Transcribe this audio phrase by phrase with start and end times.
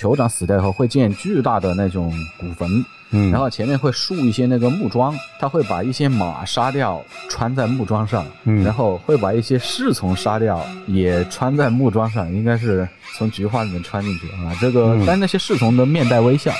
[0.00, 14.56] 酋长死掉以后会建巨大的那种古坟，嗯然后前面会竖一些那个木桩，他会把一些马杀掉穿在木桩上，嗯然后会把一些侍从杀掉也穿在木桩上，应该是从菊花里面穿进去啊。
[14.58, 16.50] 这个，嗯但那些侍从的面带微笑。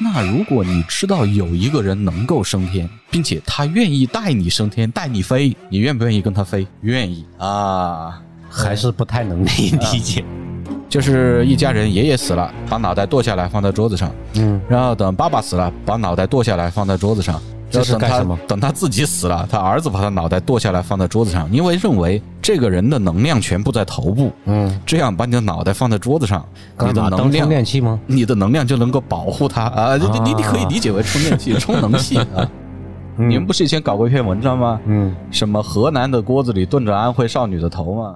[0.00, 6.66] 那如果你知道有一个人能够升天，并且他愿意带你升天，带你飞，你愿不愿意跟他飞？
[6.82, 8.20] 愿意啊。
[8.50, 10.24] 还是不太能理理解。
[10.88, 17.40] 就是一家人，爷爷死了，把脑袋剁下来放在桌子上，嗯，然后等爸爸死了，把脑袋剁下来放在桌子上。
[17.70, 26.42] 这是干什么等他自己死了，他儿子把他脑袋剁下来放在桌子上，因为认为这个人的能量全部在头部，嗯，这样把你的脑袋放在桌子上，
[26.80, 28.00] 你的能量充电器吗？
[28.06, 29.96] 你的能量就能够保护他啊！
[29.98, 32.48] 你你你可以理解为充电器、 充能器啊。
[33.16, 34.80] 你们不是以前搞过一篇文章吗？
[34.86, 38.14] 嗯，什么河南的锅子里炖着安徽少女的头吗？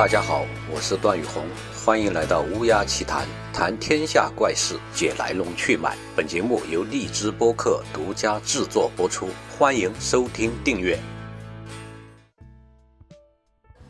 [0.00, 1.42] 大家好，我是段宇红，
[1.84, 5.94] 欢迎来到乌鸦奇谈，谈天下怪事，解来龙去脉。
[6.16, 9.28] 本节目由荔枝播客独家制作播出，
[9.58, 10.98] 欢迎收听订阅。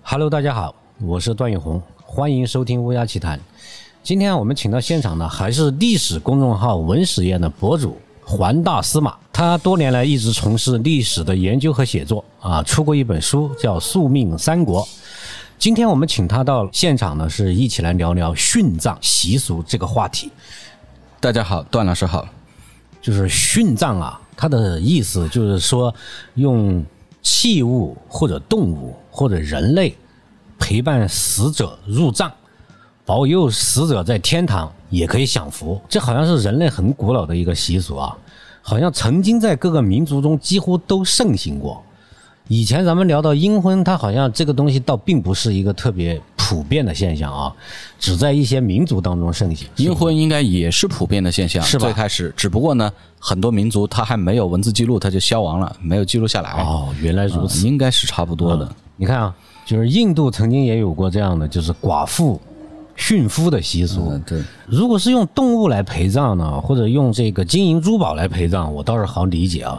[0.02, 3.38] Hello，大家好，我是段宇红，欢迎收听乌鸦奇谈。
[4.02, 14.82] 今天我们请到现场的还是历史公众号文史验的博主环大司马，他多年来一直从事历史的研究和写作啊，出过一本书叫《宿命三国》。
[15.60, 20.32] 今天我们请他到现场呢，是一起来聊聊殉葬习俗这个话题。
[21.20, 22.26] 大家好，段老师好。
[23.02, 25.94] 就是殉葬啊，它的意思就是说
[26.36, 26.82] 用
[27.20, 29.94] 器物或者动物或者人类
[30.58, 32.32] 陪伴死者入葬，
[33.04, 35.78] 保佑死者在天堂也可以享福。
[35.90, 38.16] 这好像是人类很古老的一个习俗啊，
[38.62, 41.84] 好像曾经在各个民族中几乎都盛行过。
[42.52, 47.54] 以前咱们聊到阴婚，它好像这个东西倒并不是一个特别普遍的现象啊，
[47.96, 49.68] 只在一些民族当中盛行。
[49.76, 56.50] 阴婚应该也是普遍的现象，是吧最开始，只不过呢，很多民族它还没有文字记录，它就消亡了，没有记录下来。
[56.50, 57.68] 哦，原来如啊此。
[57.68, 58.68] 应该是差不多的。
[58.96, 59.32] 你看啊，
[59.64, 62.42] 就是印度曾经也有过这样的，就是寡妇
[63.00, 64.10] 殉夫的习俗。
[64.10, 69.78] 嗯，对，如果是用动物来陪葬呢，或者用这个金银珠宝来陪葬，我倒是好理解啊。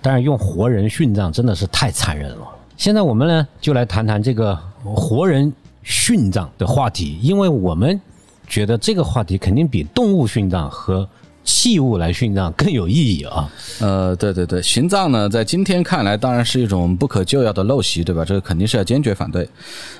[0.00, 2.46] 但是用活人殉葬真的是太残忍了。
[2.76, 5.52] 现在我们呢，就来谈谈这个活人
[5.84, 8.00] 殉葬的话题，因为我们
[8.46, 11.06] 觉得这个话题肯定比动物殉葬和
[11.50, 13.50] 器物来殉葬更有意义啊。
[13.80, 18.24] 呃，对对对，殉葬呢，在今天看来当然是一种不可救药的陋习，对吧？
[18.24, 19.48] 这个肯定是要坚决反对。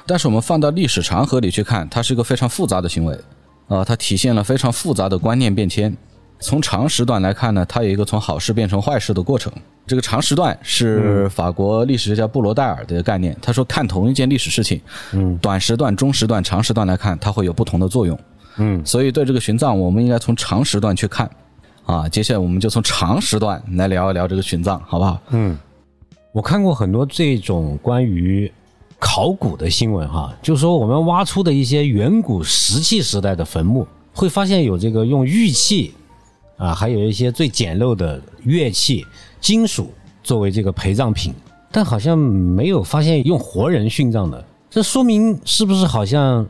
[0.07, 3.19] 但是我们放到历史长河里去看，它是一个非常复杂的行为，
[3.67, 5.95] 啊、它体现了非常复杂的观念变迁。
[6.39, 9.53] 从长时段来看呢，它有一个从好事变成坏事的过程。
[9.87, 14.81] 这个长时段是法国历史学家布罗代尔的概念，他说看同一件历史事情，
[15.13, 18.19] 嗯，短时段、中时段、长时段来看，它会有不同的作用。
[18.61, 21.29] 嗯，所以对这个殉葬，我们应该从长时段去看。
[21.87, 25.21] 啊，接下来我们就从长时段来聊一聊这个殉葬，好不好？
[25.31, 25.59] 嗯，
[26.31, 28.53] 我看过很多这种关于
[29.01, 35.93] 考古的新闻哈，就是说我们挖出的一些远古石器时代的坟墓，会发现有这个用玉器
[36.59, 39.05] 啊，还有一些最简陋的乐器、
[39.41, 39.93] 金属
[40.23, 41.35] 作为这个陪葬品，
[41.73, 44.45] 但好像没有发现用活人殉葬的。
[44.69, 46.47] 这说明是不是好像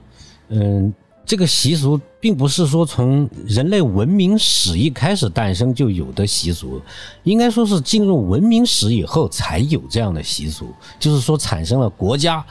[0.48, 0.92] 嗯？
[1.31, 6.83] 这个习俗并不是说从人类文明史一开始诞生就有的习俗，
[7.23, 12.45] 应该说是进入文明史以后才有这样的习俗，就是说产生了国家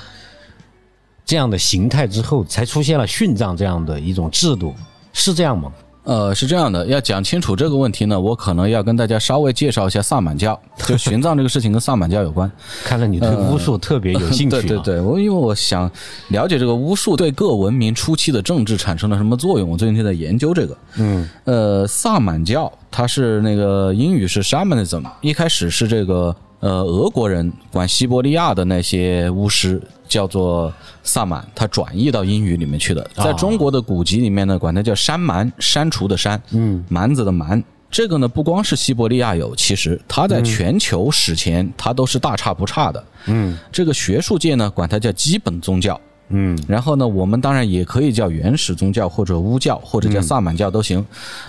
[1.25, 4.73] 这样的形态之后，才出现了殉葬这样的一种制度，
[5.11, 5.69] 是这样吗？
[6.09, 12.51] 呃，是这样的，要讲清楚这个问题呢，我可能要跟大家稍微介绍一下萨满教， 就玄奘这个事情跟萨满教有关。
[12.83, 15.87] 看来你对巫术特别有兴趣、啊对对对，我因为我想
[16.29, 20.75] 了解这个巫术对各文明初期的政治产生了什么作用，我最近就在研究这个。
[20.97, 30.73] 嗯呃，萨满教它是那个英语是 shamanism，一开始是这个呃俄国人管西伯利亚的那些巫师叫做
[31.03, 33.09] 萨满，他转译到英语里面去的。
[33.15, 37.63] 在中国的古籍里面呢，管它叫山蛮，删除的山，嗯，蛮子的蛮。
[37.91, 43.03] 这个呢，不光是西伯利亚有，其实它在全球史前它都是大差不差的。
[43.25, 45.99] 嗯这个学术界呢，管它叫基本宗教。
[46.29, 51.03] 嗯然后呢，我们当然也可以叫原始宗教或者巫教或者叫萨满教都行。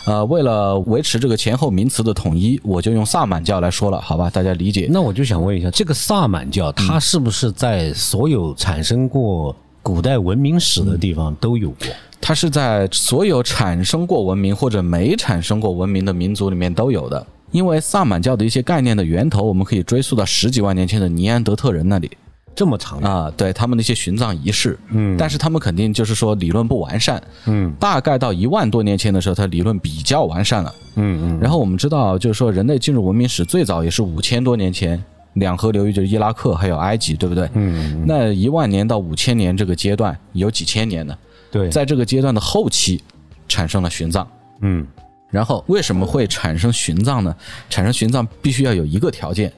[0.07, 4.31] 呃，为了维持这个前后名词的统一，我就用萨满教来说了，好吧？
[4.31, 4.89] 大家理解。
[4.91, 11.87] 那我就想问一下，这个萨满教它是不是在所有产生过古代文明史的地方都有过？
[12.21, 17.27] 它是在所有产生过文明或者没产生过文明的民族里面都有的。
[17.51, 22.11] 因为萨满教的一些概念的源头，我们可以追溯到十几万年前的尼安德特人那里
[22.55, 24.79] 这么长啊，对他们的一些殉葬仪式。
[24.91, 27.23] 嗯，但是他们肯定就是说理论不完善。
[27.47, 30.75] 嗯，大概到一万多年前的时候，它理论比较完善了。
[30.97, 35.03] 嗯嗯，然后我们知道，就是说人类进入文明史最早也是五千多年前，
[35.35, 37.49] 两河流域就是伊拉克还有埃及，对不对？
[37.55, 41.17] 嗯，那一万年到五千年这个阶段有几千年呢？
[41.51, 43.03] 对，在这个阶段的后期
[43.49, 44.29] 产生了殉葬。
[44.63, 44.87] 嗯
[45.31, 47.35] 然后为什么会产生殉葬呢？
[47.69, 49.53] 产生殉葬必须要有一个条件，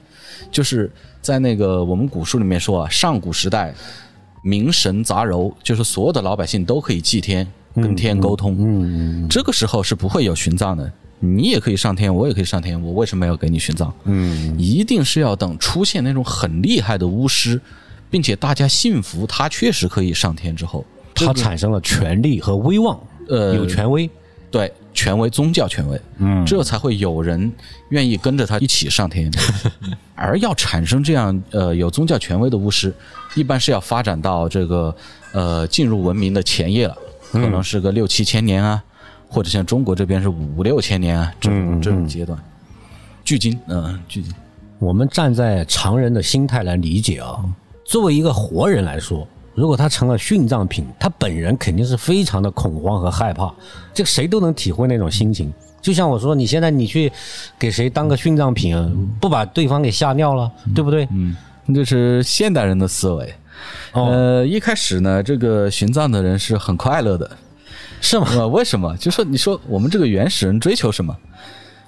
[0.51, 0.91] 就是
[1.23, 3.73] 在那个我们古书里面说啊，上古时代
[4.43, 8.57] 民神杂糅，就是所有的老百姓都可以祭天，跟天沟通。
[8.59, 10.91] 嗯这个时候是不会有殉葬的。
[11.19, 13.93] 你也可以上天，我也可以上天，我为什么要给你殉葬？
[14.03, 17.59] 嗯一定是要等出现那种很厉害的巫师，
[18.11, 20.85] 并且大家信服他确实可以上天之后，
[21.15, 22.99] 他产生了权力和威望，
[23.29, 24.09] 呃有权威。
[24.51, 27.51] 对权威宗教权威，嗯这才会有人
[27.89, 29.31] 愿意跟着他一起上天。
[30.15, 32.93] 而要产生这样呃有宗教权威的巫师，
[33.35, 34.95] 一般是要发展到这个
[35.33, 36.95] 呃进入文明的前夜了，
[37.31, 38.81] 可能是个六七千年啊，
[39.27, 42.37] 或者像中国这边是五六千年啊这种这种阶段。
[43.25, 44.33] 距今，嗯、距今，
[44.79, 47.43] 我们站在常人的心态来理解啊，
[47.83, 53.53] 作为一个活人来说，如果他成了殉葬品，他本人肯定是非常的恐慌和害怕，
[53.93, 55.53] 这个谁都能体会那种心情。
[55.81, 57.11] 就像我说，你现在你去
[57.59, 58.75] 给谁当个殉葬品，
[59.19, 61.07] 不把对方给吓尿了，对不对？
[61.11, 61.35] 嗯，
[61.75, 63.33] 这是现代人的思维。
[63.91, 67.29] 哦，呃，一开始呢，这个殉葬的人是很快乐的，
[68.01, 68.27] 是吗？
[68.31, 68.95] 呃，为什么？
[68.97, 71.15] 就说你说我们这个原始人追求什么？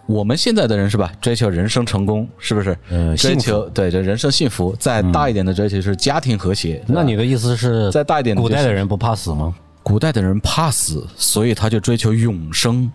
[0.06, 1.12] 我们现在的人是吧？
[1.20, 2.78] 追求人生成功，是不是？
[2.90, 4.76] 嗯追幸求对这人生幸福。
[4.80, 6.84] 再大一点的追求是家庭和谐。
[6.88, 9.54] 那你的意思是，再大一点的古代的人不怕死吗？
[9.82, 12.92] 古代的人怕死，所以他就追求永生。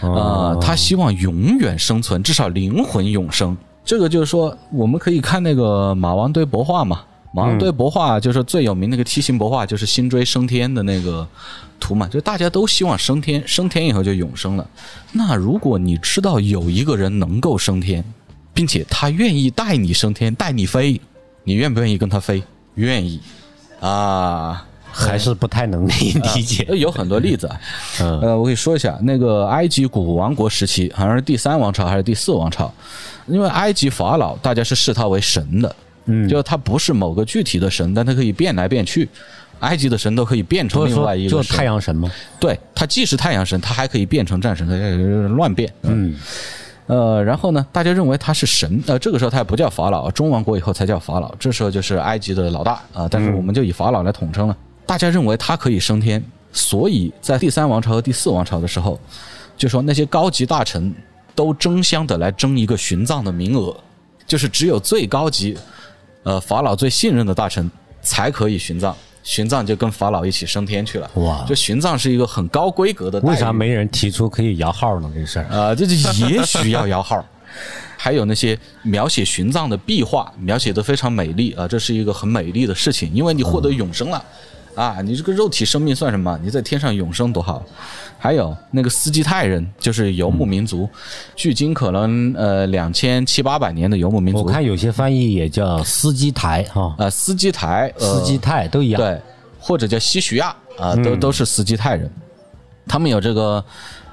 [0.00, 3.56] 哦呃，他希望永远生存，至少灵魂永生。
[3.84, 7.02] 这个就是说，我们可以看那个马王堆帛画嘛。
[7.32, 11.26] 马王堆帛画就是最有名那个梯形帛画，就是辛追升天的那个
[11.78, 14.66] 图嘛，就大家都希望升天，升天以后就永生了。
[15.12, 18.04] 那如果你知道有一个人能够升天，
[18.54, 21.00] 并且他愿意带你升天，带你飞，
[21.44, 22.42] 你愿不愿意跟他飞？
[22.74, 23.20] 愿意
[23.80, 24.64] 啊。
[24.90, 26.64] 还是不太能 理理解。
[26.66, 27.60] 呃有很多例子啊，
[28.00, 32.72] 嗯呃，我可以说一下，那个埃及古王国时期，好像是第三王朝还是第四王朝，
[33.26, 35.76] 因为埃及法老大家是视他为神的，
[36.08, 36.28] 嗯。
[36.28, 39.08] 就他不是某个具体的神，但他可以变来变去，
[39.60, 42.10] 埃及的神都可以变成另外一个神，太阳神吗？
[42.40, 46.16] 对，他既是太阳神，他还可以变成战神，他呃乱变，嗯。
[46.86, 54.56] 呃，然后呢，大家认为他是神，呃，这个时候他也不叫法老，中王国以后才叫法老，这时候就是埃及的老大啊、但是我们就以法老来统称了。
[54.86, 58.98] 大家认为他可以升天，所以在第三王朝和第四王朝的时候，
[59.54, 60.90] 就说那些高级大臣
[61.34, 63.76] 都争相的来争一个殉葬的名额，
[64.26, 65.58] 就是只有最高级，
[66.28, 67.70] 呃，法老最信任的大臣
[68.02, 68.94] 才可以殉葬，
[69.24, 71.10] 殉葬就跟法老一起升天去了。
[71.14, 73.18] 哇就殉葬是一个很高规格的。
[73.20, 75.10] 为啥没人提出可以摇号呢？
[75.14, 75.94] 这事儿啊，这这
[76.26, 77.24] 也许要摇号。
[77.96, 84.22] 还有那些描写殉葬的壁画，描写的非常美丽啊，这是一个很美丽的事情，因为你获得永生了。
[84.78, 86.38] 啊，你这个肉体生命算什么？
[86.40, 87.60] 你在天上永生多好！
[88.16, 90.88] 还有那个斯基泰人，就是游牧民族，
[91.34, 94.44] 距今可能呃两千七八百年的游牧民族。
[94.44, 99.02] 我看有些翻译也叫斯基台哈，啊，斯基台，呃司机泰都一样。
[99.02, 99.20] 对，
[99.58, 102.08] 或者叫西徐亚啊，都都是斯基泰人。
[102.86, 103.62] 他们有这个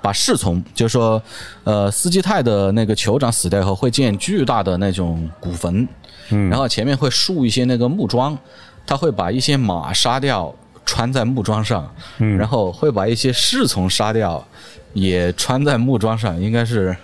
[0.02, 1.22] 把侍从，就是说，
[1.64, 5.88] 呃，斯基泰的那个酋长死掉以后，会建巨大的那种古坟，
[6.30, 8.38] 嗯然后前面会竖一些那个木桩，
[8.86, 10.54] 他会把一些马杀掉，
[10.86, 11.90] 穿在木桩上，
[12.20, 14.46] 嗯然后会把一些侍从杀掉，
[14.94, 16.96] 也穿在木桩上，应该是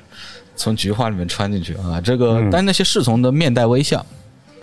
[0.56, 2.00] 从菊花里面穿进去啊。
[2.00, 4.06] 这个，嗯但那些侍从都面带微笑，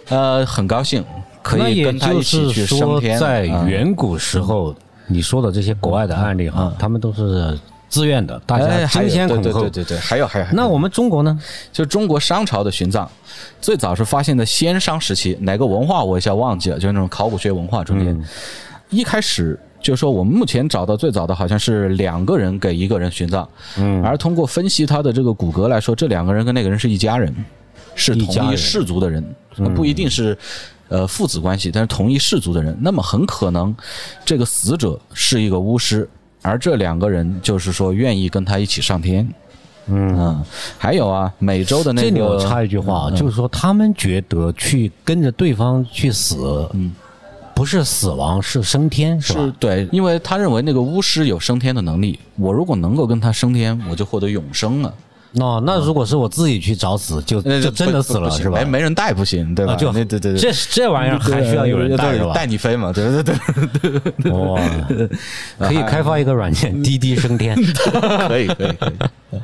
[0.09, 1.05] 呃，很高兴
[1.43, 3.19] 可以跟他一起去，升天。
[3.19, 4.75] 在啊远古时候，
[5.07, 9.71] 你说的这些国外的案例哈，他们都是自愿的，大家争先恐后对对。
[9.71, 11.38] 对对对，还有还有，那我们中国呢？
[11.73, 13.09] 就中国商朝的殉葬，
[13.61, 18.23] 最早是发现的先商时期，哪个文化我一下忘记了，就是那种考古学文化中间，
[18.90, 27.35] 一开始就是说我们目前找到最早的好像是两个人给一个人殉葬，嗯而通过分析他的这个骨骼来说，这两个人跟那个人是一家人，
[27.95, 29.25] 是同一氏族的人，
[29.75, 30.37] 不一定是。
[30.90, 33.76] 呃，父子关系，但是同一氏族的人，那么很可能
[34.25, 36.09] 这个死者是一个巫师，
[36.42, 39.28] 而这两个人就是说愿意跟他一起上天。
[39.90, 40.45] 嗯，
[40.76, 46.92] 还有啊，美洲的那个，这里我插一句话啊，就是说他们觉得去跟着对方去死，嗯，
[47.54, 49.54] 不是死亡，是升天，是是吧？
[49.59, 54.92] 对，因为他认为那个巫师有升天的能力，我如果能够跟他升天，我就获得永生了。
[55.33, 58.79] 那那如果是我自己去找死，就呃就真的死了是吧不不不行没？
[58.79, 59.75] 没人带不行，对吧？
[59.75, 62.33] 啊，就那对对对，这这玩意儿还需要有人带是吧？
[62.33, 62.93] 带你飞嘛？
[62.93, 63.35] 对对
[64.23, 64.61] 对，哇，
[65.69, 67.55] 可以开发一个软件，滴滴升天。
[68.27, 69.39] 可以可以可以。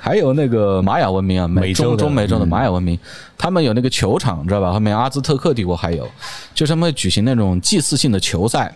[0.00, 2.98] 还有那个玛雅文明啊，美中美洲中美洲的玛雅文明，
[3.36, 4.72] 他们有那个球场，知道吧？
[4.72, 6.08] 后面阿兹特克帝国还有，
[6.54, 8.74] 就是他们会举行那种祭祀性的球赛，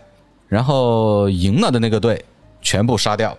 [0.49, 2.23] 然后赢了的那个队
[2.61, 3.35] 全部杀掉。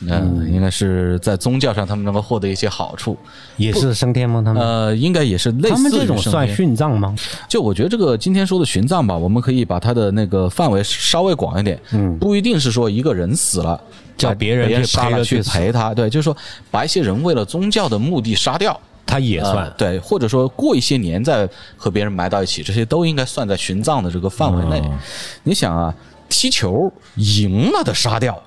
[0.00, 3.16] 嗯，应该是在宗教上他们能够获得一些好处。
[3.56, 4.42] 也是升天吗？
[4.44, 7.14] 他们呃，应该也是类似他们这种算殉葬吗？
[7.48, 13.80] 就我觉得这个今天说的殉葬吧，我们可以把它的那个范围稍微广一点，嗯不一定是说一个人死了，
[14.16, 16.36] 叫别人去杀了去陪他，对，就是说
[16.70, 18.78] 把一些人为了宗教的目的杀掉。
[19.10, 19.74] 他也呃算。
[19.78, 24.78] 对，或者说过一些年再和别人埋到一起，这些都应该算在殉葬的这个范围内。
[24.86, 24.98] 哦
[25.44, 25.94] 你想啊，
[26.28, 28.38] 踢球赢了的杀掉，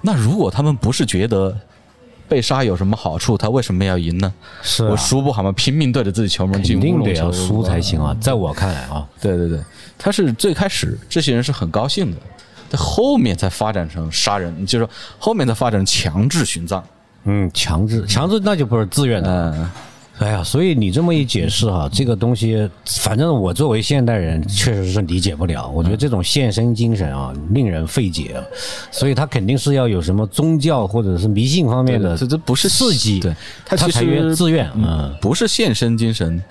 [0.00, 1.56] 那如果他们不是觉得
[2.28, 4.32] 被杀有什么好处，他为什么要赢呢？
[4.62, 5.50] 是啊我输不好吗？
[5.52, 8.16] 拼命对着自己球门进肯定得乌龙球要输才行啊！
[8.20, 9.58] 在我看来啊，对对对，
[9.96, 12.16] 他是最开始这些人是很高兴的，
[12.70, 16.84] 但后面才发展成杀人，就是说后面才发展成强制殉葬。
[17.24, 19.52] 嗯，强制强制那就不是自愿的。
[19.56, 19.70] 嗯，
[20.18, 25.68] 哎呀，所以你这么一解释哈，这个东西，反正我作为现代人确实是理解不了。
[25.68, 28.42] 我觉得这种献身精神啊，令人费解啊。
[28.90, 33.32] 所以他肯定是要有什么宗教或者是迷信方面的这这不是刺激，对
[33.64, 34.68] 他其实愿自愿。
[34.74, 36.42] 嗯，不是献身精神，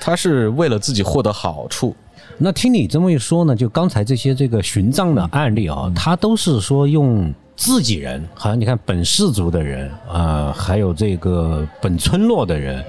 [0.00, 1.96] 他是为了自己获得好处。
[2.38, 12.84] 那听你这么一说呢，就刚才这些这个殉葬的案例啊，他都是说用自己人，好像你看本氏族的人啊、呃还有这个本村落的人，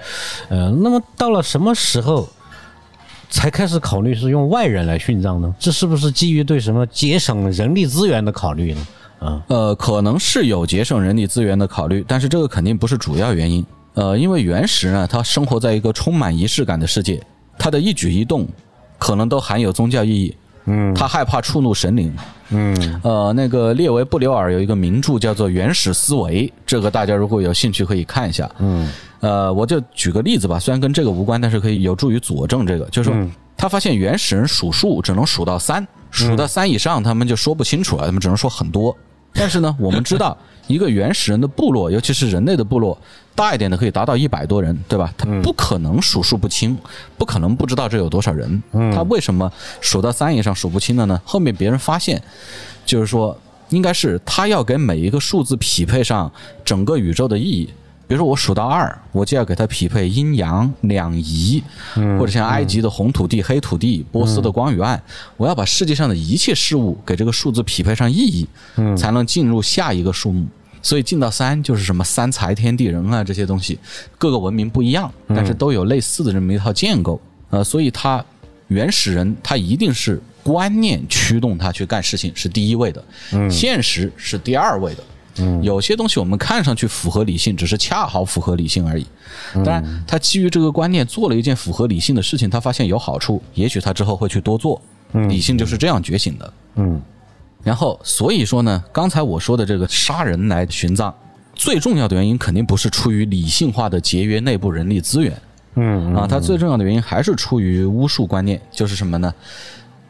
[0.48, 2.30] 呃，那么到了什么时候
[3.32, 5.52] 才开始考虑是用外人来殉葬呢？
[5.58, 8.88] 这是不是基于对什么节省人力资源的考虑呢？
[9.18, 13.66] 啊，呃，可能是有节省人力资源的考虑，但是这个肯定不是主要原因。
[13.96, 17.20] 呃，因为原始呢，他生活在一个充满仪式感的世界，
[17.58, 18.48] 他的一举一动
[19.00, 20.36] 可能都含有宗教意义。
[20.66, 22.16] 嗯，他害怕触怒神灵。
[22.52, 28.50] 嗯，呃，那个列维布留尔有一个名著叫做《原始思维》，这个大家如果有兴趣可以看一下。
[28.60, 33.30] 嗯，呃，我就举个例子吧，虽然跟这个无关，但是可以有助于佐证这个，就是说。
[33.62, 38.96] 他发现原始人数数只能数到三，数到三以上他们就说不清楚了，他们只能说很多。
[39.34, 40.38] 但是呢，我们知道
[40.68, 42.98] 一个原始人的部落，尤其是人类的部落，
[43.40, 45.14] 大一点的可以达到一百多人，对吧？
[45.18, 46.78] 他不可能数数不清，
[47.18, 48.62] 不可能不知道这有多少人。
[48.94, 51.18] 他为什么数到三以上数不清了呢？
[51.24, 52.22] 后面别人发现，
[52.86, 56.30] 就是说，应该是他要给每一个数字匹配上
[56.66, 57.70] 整个宇宙的意义。
[58.10, 65.02] 比如说我数到二，我就要给它匹配阴阳两仪，或者像埃及的红土地、黑土地、波斯的光与暗，
[65.38, 68.48] 我要把世界上的一切事物给这个数字匹配上意义，
[68.98, 70.46] 才能进入下一个数目。
[70.82, 73.78] 所以进到三就是什么三才天地人啊这些东西，
[74.18, 77.20] 各个文明不一样，但是都有类似的这么一套建构。
[77.50, 78.24] 呃，所以他
[78.68, 83.04] 原始人他一定是观念驱动他去干事情是第一位的，
[83.50, 85.04] 现实是第二位的。
[85.62, 89.06] 有些东西我们看上去符合理性，只是恰好符合理性而已。
[89.54, 94.82] 当然，他基于这个观念做了一件符合理性的事情，他发现有好处，也许他之后会去多做。
[95.30, 96.54] 理性就是这样觉醒的。
[96.76, 97.02] 嗯，
[97.64, 101.14] 然后所以说呢，刚才我说的这个杀人来殉葬，
[101.54, 105.42] 最重要的原因肯定不是出于理性化的节约内部人力资源。
[105.76, 109.34] 嗯啊，它最重要的原因还是出于巫术观念，就是什么呢？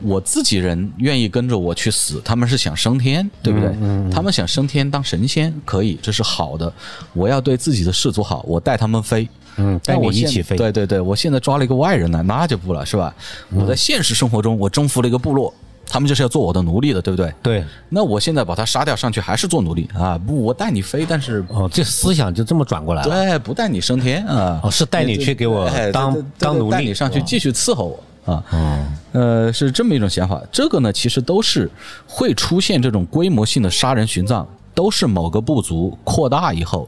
[0.02, 3.70] 我自己人愿意跟着我去死，他们是想升天，对不对？
[4.10, 6.72] 他们想升天当神仙，可以，这是好的。
[7.14, 9.28] 我要对自己的氏族好，我带他们飞。
[9.58, 10.56] 嗯，带我一起飞。
[10.56, 13.14] 对对对，我现在抓了一个外人来，那就不了，是吧？
[13.50, 15.54] 我在现实生活中，我征服了一个部落，
[15.90, 17.34] 他们就是要做我的奴隶的，对不对？
[17.42, 20.18] 对，那我现在把他杀掉，上去还是做奴隶啊？
[20.20, 23.10] 不，我带你飞，但是哦，这思想就这么转过来了。
[23.10, 24.62] 对，不带你升天啊。
[24.64, 27.86] 哦，是带你去给我哎当当奴隶，带你上去哦继续伺候
[28.26, 28.44] 我啊。
[28.52, 30.40] 哦，呃，是这么一种想法。
[30.52, 31.70] 这个呢，其实都是
[32.08, 36.88] 会出现这种规模性的杀人殉葬，都是某个部族扩大以后，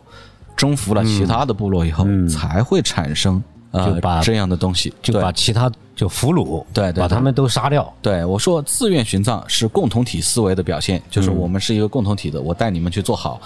[0.55, 3.41] 征服了其他的部落以后，才会产生呃
[3.73, 4.93] 就把这样的东西。
[5.01, 7.93] 就把其他就俘虏，对对对把他们都杀掉。
[8.01, 13.39] 对我说，自愿殉葬是共同体思维的表现，就是我们是一个共同体的，我带你们去做好，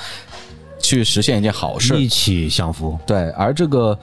[0.79, 2.01] 去实现一件好事。
[2.01, 2.97] 一起享福。
[3.05, 3.97] 对，而这个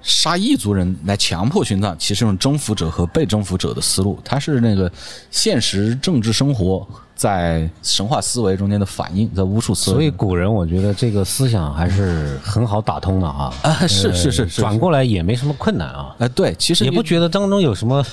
[0.00, 4.90] 杀异族人来强迫殉葬，其实用征服者和被征服者的思路，它是那个
[5.30, 6.86] 现实政治生活
[7.22, 9.94] 在神话思维中间的反应，在巫术思维。
[9.94, 15.98] 所以古人我觉得这个思想还是很好打通的啊，啊，是呃是是是，转过来也没什么困难啊。
[15.98, 16.16] 啊。
[16.18, 18.04] 呃，对，其实也你不觉得当中有什么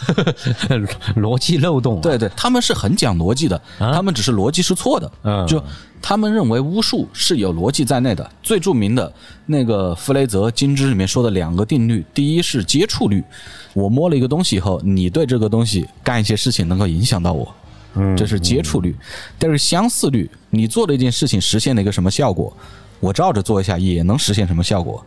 [1.18, 2.02] 逻辑漏洞、啊。
[2.04, 5.12] 对对，他们是很讲逻辑的，啊他们只是逻辑是错的。
[5.24, 5.60] 嗯就
[6.00, 8.30] 他们认为巫术是有逻辑在内的。
[8.44, 9.12] 最著名的
[9.48, 13.24] 那个弗雷泽金枝里面说的两个定律，第一是接触率，
[13.74, 17.52] 我摸了一个东西以后，你对这个东西干一些事情能够影响到我，
[18.00, 18.96] 嗯这是接触率。
[19.38, 22.56] 但是相似率，你做了一件事情实现了一个什么效果，
[23.00, 25.04] 我照着做一下也能实现什么效果。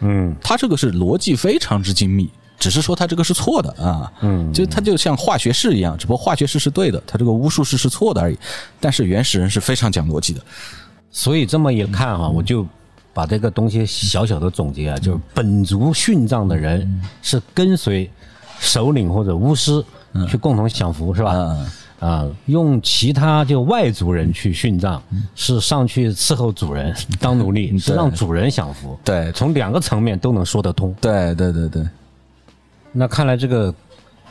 [0.00, 8.38] 嗯它这个是逻辑非常之精密，只是说它这个是错的啊，嗯，就它就像化学式一样，只不过化学式是对的，它这个巫术式是错的而已。
[8.78, 10.40] 但是原始人是非常讲逻辑的，
[11.10, 12.64] 所以这么一看哈、我就
[13.12, 18.08] 把这个东西小小的总结啊，就是本族殉葬的人是跟随
[18.60, 19.84] 首领或者巫师
[20.28, 21.32] 去共同享福，是吧？
[21.34, 25.00] 嗯啊，用其他就外族人去殉葬，
[25.34, 28.96] 是上去伺候主人 当奴隶，是让主人享福。
[29.04, 30.94] 对从两个层面都能说得通。
[31.00, 31.88] 对对对对，
[32.92, 33.74] 那看来这个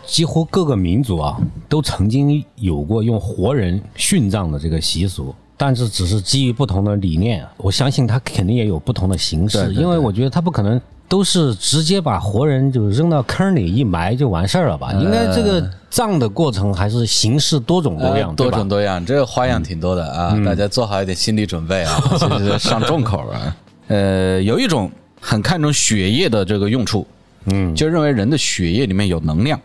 [0.05, 7.45] 几乎各个民族啊，都曾经有过用活人殉葬的这个习俗，但是只是基于不同的理念。
[7.57, 14.91] 我相信他肯定也有不同的形式，对对对因为我觉得他不可能都是直接把活人就扔到坑里一埋就完事儿了吧？
[14.93, 23.55] 应该这个葬的过程还是形式多种多样，呃多种多样，这个花样挺多的啊，大家做好一点心理准备啊， 这是上重口啊。
[23.87, 27.07] 呃，有一种很看重血液的这个用处，
[27.45, 29.59] 嗯就认为人的血液里面有能量。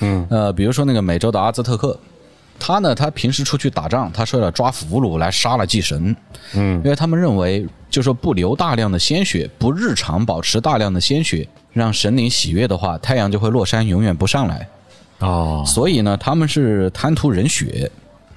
[0.00, 1.98] 嗯呃，比如说那个美洲的阿兹特克，
[2.58, 6.14] 他呢，他平时出去打仗，他是为了抓俘虏来杀了祭神，
[6.54, 14.68] 嗯因为他们认为，就说不流大量的鲜血，不日常保持大量的鲜血，让神灵喜悦的话，太阳就会落山，永远不上来。
[15.18, 17.90] 哦所以呢，他们是贪图人血，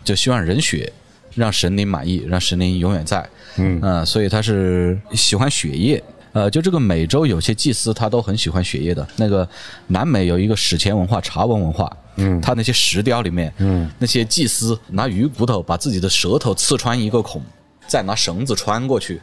[0.04, 0.92] 就希望人血
[1.36, 3.28] 让神灵满意，让神灵永远在。
[3.58, 6.02] 嗯呃，所以他是喜欢血液。
[6.40, 9.06] 呃，就这个美洲有些祭司他都很喜欢血液的。
[9.18, 9.46] 那个
[9.88, 17.42] 南美有一个史前文化茶文文化，嗯，他那些石雕里面，嗯，那些祭司拿鱼骨头把自己的舌头刺穿一个孔，
[17.88, 19.20] 再拿绳子穿过去。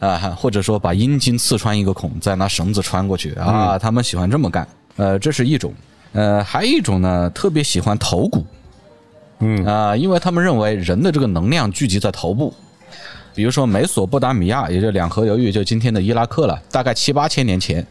[0.00, 4.66] 啊，或者说把阴茎刺穿一个孔，再拿绳子穿过去啊，他们喜欢这么干。
[4.96, 5.72] 呃，这是一种。
[6.12, 8.44] 呃，还有一种呢，特别喜欢头骨。
[9.40, 12.52] 嗯啊、因为他们认为人的这个能量聚集在头部。
[13.34, 17.86] 比如说美索不达米亚，也就两河流域，就今天的伊拉克了，大概七八千年前，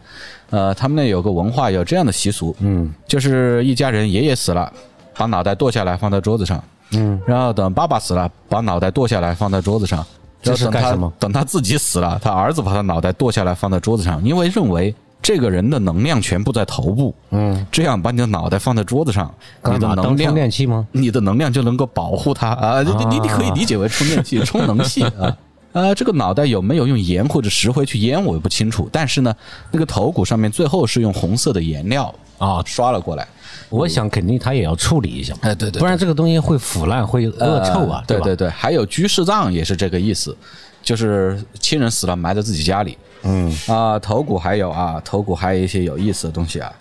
[0.50, 2.94] 呃，他们那有个文化有这样的习俗，嗯。
[3.08, 4.72] 就是一家人爷爷死了，
[5.16, 10.06] 把脑袋剁下来放在桌子上，嗯，然后等爸爸死了，把脑袋剁下来放在桌子上，
[10.42, 11.12] 这是干什么？
[11.20, 19.34] 等他自己死了，他儿子把他脑袋剁下来放在桌子上，因为认为这个人的能量全部在头部，嗯，这样把你的脑袋放在桌子上，
[19.66, 20.88] 你的能量充电器吗？
[20.92, 22.82] 你的能量就能够保护它啊！
[22.82, 25.38] 你你你可以理解为充电器、 充能器啊。
[25.72, 28.90] 啊，这个脑袋有没有用盐或者石灰去腌，我也不清楚。
[28.92, 29.36] 但是呢，
[29.72, 33.28] 那个头骨上面最后是用红色的颜料啊刷了过来。
[33.70, 38.24] 我想肯定他也要处理一下嘛，哎，对对不然这个东西会腐烂，会恶臭啊呃，对吧？
[38.24, 40.36] 对对，还有居士葬也是这个意思，
[40.82, 42.98] 就是亲人死了埋在自己家里。
[43.24, 43.52] 嗯。
[43.68, 46.72] 啊，头骨还有啊，头骨还有一些有意思的东西啊，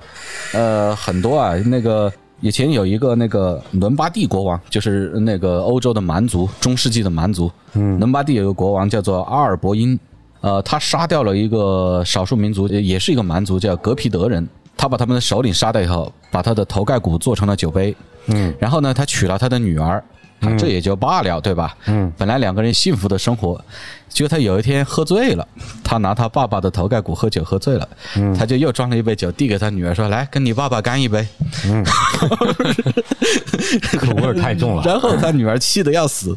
[0.52, 9.98] 呃，很多啊，那个以前有一个那个伦巴第国王，就是那个欧洲的蛮族，中世纪的蛮族，嗯，伦巴第有个国王叫做阿尔伯因，
[10.40, 17.96] 呃，他杀掉了一个少数民族，也是一个蛮族，叫格皮德人，他把他们的首领杀掉以后，把他的头盖骨做成了酒杯，
[18.26, 20.02] 嗯，然后呢，他娶了他的女儿。
[20.40, 21.76] 啊，这也就罢了，对吧？
[21.86, 23.60] 嗯，本来两个人幸福的生活，
[24.08, 25.46] 结果他有一天喝醉了，
[25.82, 31.26] 他拿他爸爸的头盖骨喝酒，喝醉了，嗯他就又装了一杯酒递给他女儿说：“来，跟你爸爸干一杯。
[31.64, 31.84] 嗯
[33.98, 34.82] 口味太重了。
[34.86, 36.36] 然后他女儿气得要死，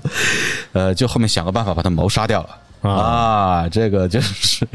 [0.73, 2.49] 呃，就后面想个办法把他谋杀掉了。
[2.81, 4.65] 啊，这个就是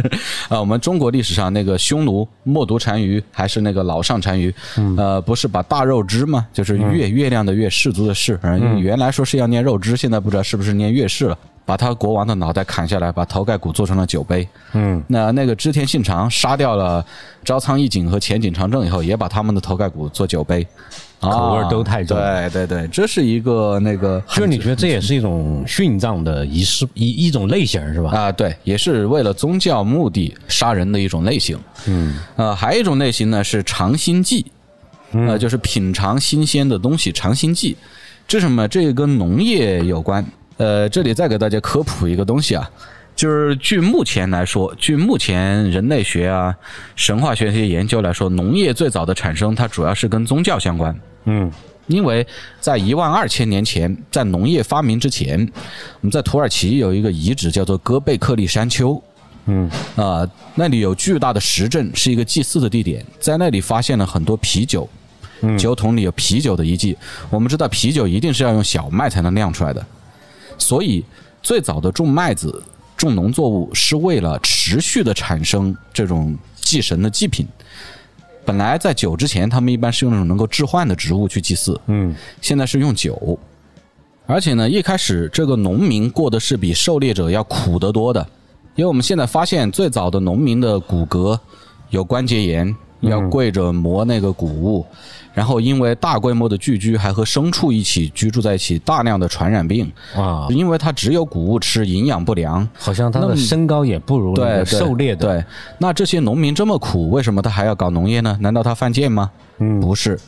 [0.49, 4.55] 啊，我们中国历史上那个匈奴冒毒单于还是那个老上单于，
[4.97, 6.47] 呃，不是把大肉汁吗？
[6.53, 11.37] 就是月月亮的月，氏族的氏，嗯，原来说是要念肉汁，现在不知道是不是念月氏了。
[11.64, 14.49] 把他国王的脑袋砍下来，把头盖骨做成了酒杯。
[14.73, 17.05] 嗯，那那个织田信长杀掉了
[17.45, 20.64] 朝仓义景和前景长政以后，也把他们的头盖骨做酒杯。
[21.21, 28.11] 口味都太重对对对，这是一个那个，就是你觉得这也是一种殉葬的仪式一一种类型是吧？
[28.11, 31.59] 啊，对，也是为了宗教目的杀人的一种类型。
[31.87, 34.45] 嗯，呃，还有一种类型呢是尝新祭，
[35.13, 37.77] 呃，就是品尝新鲜的东西，尝新祭。
[38.29, 38.67] 这什么？
[38.69, 40.25] 这个跟农业有关。
[40.59, 42.71] 呃，这里再给大家科普一个东西啊，
[43.17, 46.55] 就是据目前来说，据目前人类学啊、
[46.95, 50.95] 神话学这些研究来说，农业最早的产生，它主要是跟宗教相关。
[51.25, 51.51] 嗯
[51.89, 52.27] 因为
[52.61, 55.39] 在一万二千年前，在农业发明之前，
[56.01, 59.01] 我们在土耳其有一个遗址叫做哥贝克利山丘。
[59.47, 64.89] 嗯啊、那里有巨大的石阵，是一个祭祀的地点，在那里发现了很多啤酒，
[65.57, 66.99] 酒桶里有啤酒的遗迹。
[67.31, 69.87] 我们知道啤酒一定是要用小麦才能酿出来的，
[70.59, 71.05] 所以
[71.41, 72.61] 最早的种麦子、
[72.97, 77.47] 种农作物是为了持续的产生这种祭神的祭品。
[78.45, 82.15] 本来在酒之前，他们一般是用那种能够置换的植物去祭祀，嗯。
[82.41, 83.39] 现在是用酒，
[84.25, 88.25] 而且呢，一开始这个农民过的是比狩猎者要苦得多的，
[88.77, 91.37] 因为我们现在发现最早的农民的骨骼
[91.91, 94.85] 有关节炎，要跪着磨那个谷物，
[95.35, 105.27] 然后因为大规模的聚居，还和牲畜一起居住在一起，大量的传染病，啊，因为他只有谷物吃，营养不良，好像他的身高也不如对对狩猎的。
[105.27, 105.45] 对，
[105.79, 108.37] 那这些农民这么苦，为什么他还要搞农业呢？
[108.41, 109.31] 难道他犯贱吗？
[109.59, 110.19] 嗯不是，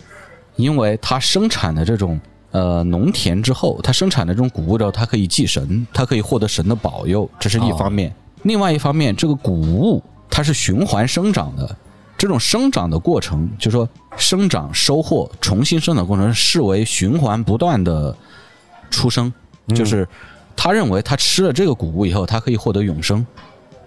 [0.57, 2.19] 因为他生产的这种
[2.51, 8.13] 呃农田之后，他生产的这种谷物之后，它可以祭神，它可以获得神的保佑，这是一方面。
[8.45, 11.77] 另外一方面，这个谷物它是循环生长的，
[12.19, 18.15] 这种生长的过程，就是说生长、收获、重新生长过程，视为循环不断的
[18.91, 19.33] 出生，
[19.69, 20.07] 就是
[20.57, 23.25] 他认为他吃了这个谷物以后，他可以获得永生。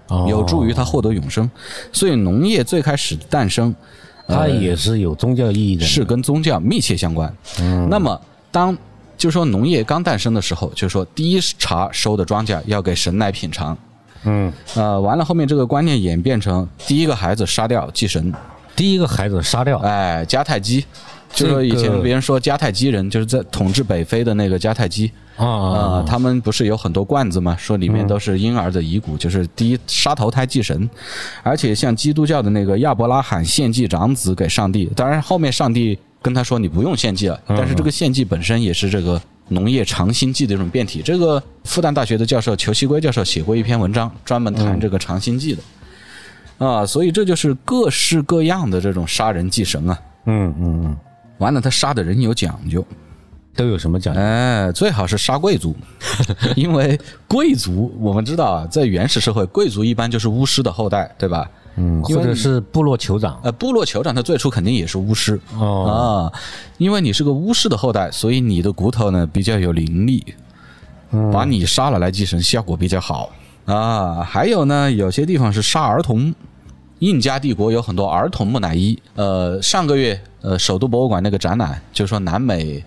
[0.08, 1.50] 哦有助于他获得永生。
[1.94, 3.74] 所以农业最开始诞生
[4.28, 5.86] 它也是有宗教意义的。
[5.86, 7.34] 是跟宗教密切相关。
[7.90, 8.20] 那么
[8.52, 8.78] 当
[9.18, 13.78] 就是说农业刚诞生的时候，就是说第一茬收的庄稼要给神来品尝。
[14.24, 18.34] 嗯，呃，完了后面这个观念演变成第一个孩子杀掉祭神，
[18.76, 20.86] 第一个孩子杀掉，哎，迦太基，
[21.34, 25.12] 就是说以前别人说迦太基人就是在统治北非的那个迦太基。
[25.38, 26.04] 啊。
[26.06, 27.56] 他们不是有很多罐子吗？
[27.58, 30.88] 说里面都是婴儿的遗骨，就是第一杀头胎祭神，
[31.42, 41.02] 而且像基督教的那个亚伯拉罕献祭长子给上帝，当然后面上帝跟他说你不用献祭了，但是这个献祭本身也是这个农业长新祭的一种变体。
[41.02, 45.64] 这个复旦大学的教授裘锡圭教授写过一篇文章，专门谈这个长新祭的。
[46.66, 50.00] 啊，所以这就是各式各样的这种杀人祭神啊。
[50.26, 50.98] 嗯嗯嗯，
[51.40, 52.86] 完了，他杀的人有讲究，
[53.56, 54.22] 都有什么讲究？
[54.22, 55.76] 哎，最好是杀贵族，
[56.56, 61.50] 因为贵族我们知道啊，在原始社会，贵族一般就是巫师的后代，对吧？
[61.76, 63.40] 嗯，或者是部落酋长。
[63.44, 66.40] 呃，部落酋长他最初肯定也是巫师哦，啊，
[66.78, 70.24] 因为你是个巫师的后代，所以你的骨头呢比较有灵力，
[71.32, 73.32] 把你杀了来继承，效果比较好
[73.66, 74.24] 啊。
[74.24, 76.34] 还有呢，有些地方是杀儿童。
[77.00, 82.84] 印加帝国有很多儿童木乃伊，呃，上个月呃首都博物馆那个展览，就是说南美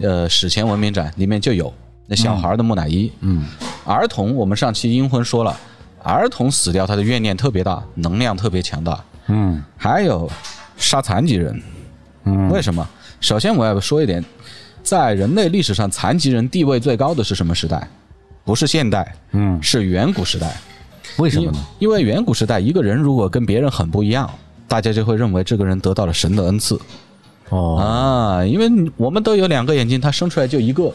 [0.00, 1.74] 呃史前文明展里面就有
[2.06, 3.10] 那小孩的木乃伊。
[3.22, 3.44] 嗯，
[3.84, 5.58] 儿童我们上期阴婚说了，
[6.06, 9.02] 儿童死掉他的怨念特别大，能量特别强大。
[9.28, 10.30] 嗯还有
[10.76, 11.60] 杀残疾人，
[12.24, 12.88] 嗯，为什么？
[13.20, 14.24] 首先我要说一点，
[14.84, 17.88] 在人类历史上，残疾人地位最高的是什么时代？
[18.44, 20.56] 不是现代，嗯，是远古时代。
[21.18, 21.58] 为什么呢？
[21.80, 24.30] 因为远古时代，一个人如果跟别人很不一样，
[24.68, 26.80] 大家就会认为这个人得到了神的恩赐
[27.48, 28.44] 哦，啊。
[28.44, 30.92] 因为我们都有两个眼睛，他生出来就一个，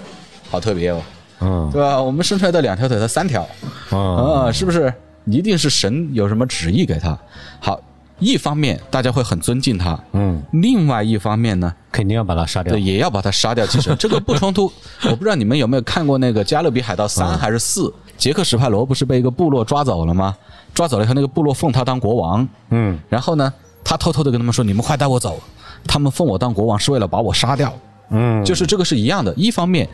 [0.49, 1.01] 好特别哦，
[1.41, 2.01] 嗯对吧？
[2.01, 3.41] 我们生出来的两条腿，他三条
[3.89, 4.93] 啊啊，是不是？
[5.25, 7.17] 一定是神有什么旨意给他。
[7.59, 7.79] 好，
[8.17, 12.81] 一方面大家会很尊敬他，嗯，另外一方面呢，肯定要把他杀掉对，。
[12.81, 13.65] 也要把他杀掉。
[13.67, 14.71] 其实这个不冲突。
[15.03, 17.93] 我不知道你们有没有看过那个《加勒比海盗三》还是四？
[18.17, 20.35] 杰克史派罗不是被一个部落抓走了吗？
[20.73, 23.51] 抓走了以后，那个部落奉他当国王，嗯然后呢，
[23.83, 25.39] 他偷偷的跟他们说：“你们快带我走，
[25.87, 27.71] 他们奉我当国王是为了把我杀掉。”
[28.13, 29.87] 嗯，就是这个是一样的，一方面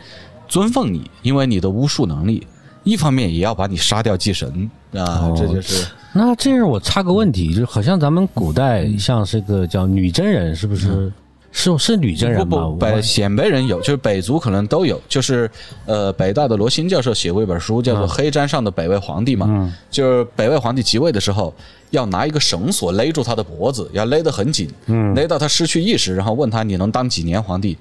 [0.48, 2.40] 尊奉你，因为你的巫术能力；
[2.82, 5.86] 一方面也要把你杀掉祭神啊，这就是。
[6.14, 11.12] 那这样我插个问题，就好像咱们古代像这个叫女真人，是不是？
[11.50, 12.58] 是是女真人吗？
[12.66, 15.50] 不不，北鲜卑人有，就是北族可能都有，就是
[15.86, 21.52] 呃，北大的罗新教授写过一本书，叫做《黑毡上的北魏皇帝》嘛，就是北魏皇帝即位的时候，
[21.90, 24.68] 要拿一个绳索勒住他的脖子，要勒得很紧，
[25.16, 27.78] 勒到他失去意识，然后问他你能当几年皇帝，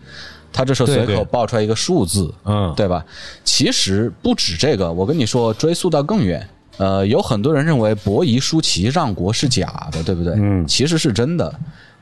[0.52, 3.04] 他这时候随口报出来一个数字，嗯对吧？
[3.44, 6.48] 其实不止这个，我跟你说，追溯到更远。
[6.78, 10.34] 呃，有很多人认为伯夷叔齐让国是假的，对不对？
[10.38, 11.54] 嗯其实是真的。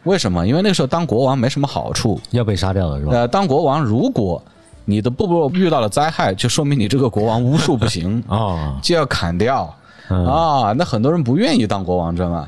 [0.04, 0.46] 为什么？
[0.46, 3.12] 因为那个时候当国王没什么好处，要被杀掉了是吧？
[3.14, 4.42] 呃，当国王，如果
[4.84, 9.74] 你的部落遇到了灾害，就说明你这个国王巫术不行， 哦，就要砍掉
[10.10, 10.74] 嗯啊。
[10.74, 12.48] 那很多人不愿意当国王，知道吗？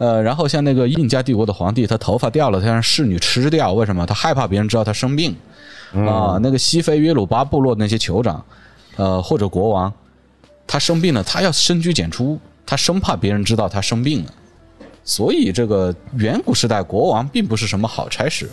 [0.00, 4.06] 呃，然后像那个印加帝国的皇帝，他头发掉了，他让侍女吃掉，为什么？
[4.06, 5.36] 他害怕别人知道他生病
[5.92, 6.38] 啊。
[6.42, 8.42] 那个西非约鲁巴部落那些酋长，
[8.96, 9.92] 呃，或者国王，
[10.66, 14.32] 他生病了，他要深居简出，他生怕别人知道他生病了。
[15.04, 18.48] 所以，这个远古时代国王并不是什么好差事。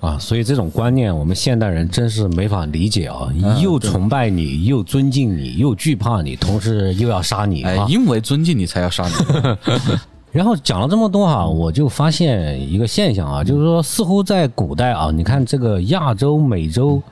[0.00, 3.28] 啊，所以这种观念我们现代人真是没法理解啊！
[3.60, 7.86] 又崇拜你，又尊敬你，又惧怕你，同时又要杀你哎啊，！
[7.88, 9.14] 因为尊敬你才要杀你。
[10.36, 17.02] 然后讲了这么多哈，我就发现一个现象啊，就是说似乎在古代啊，你看这个亚洲、美洲、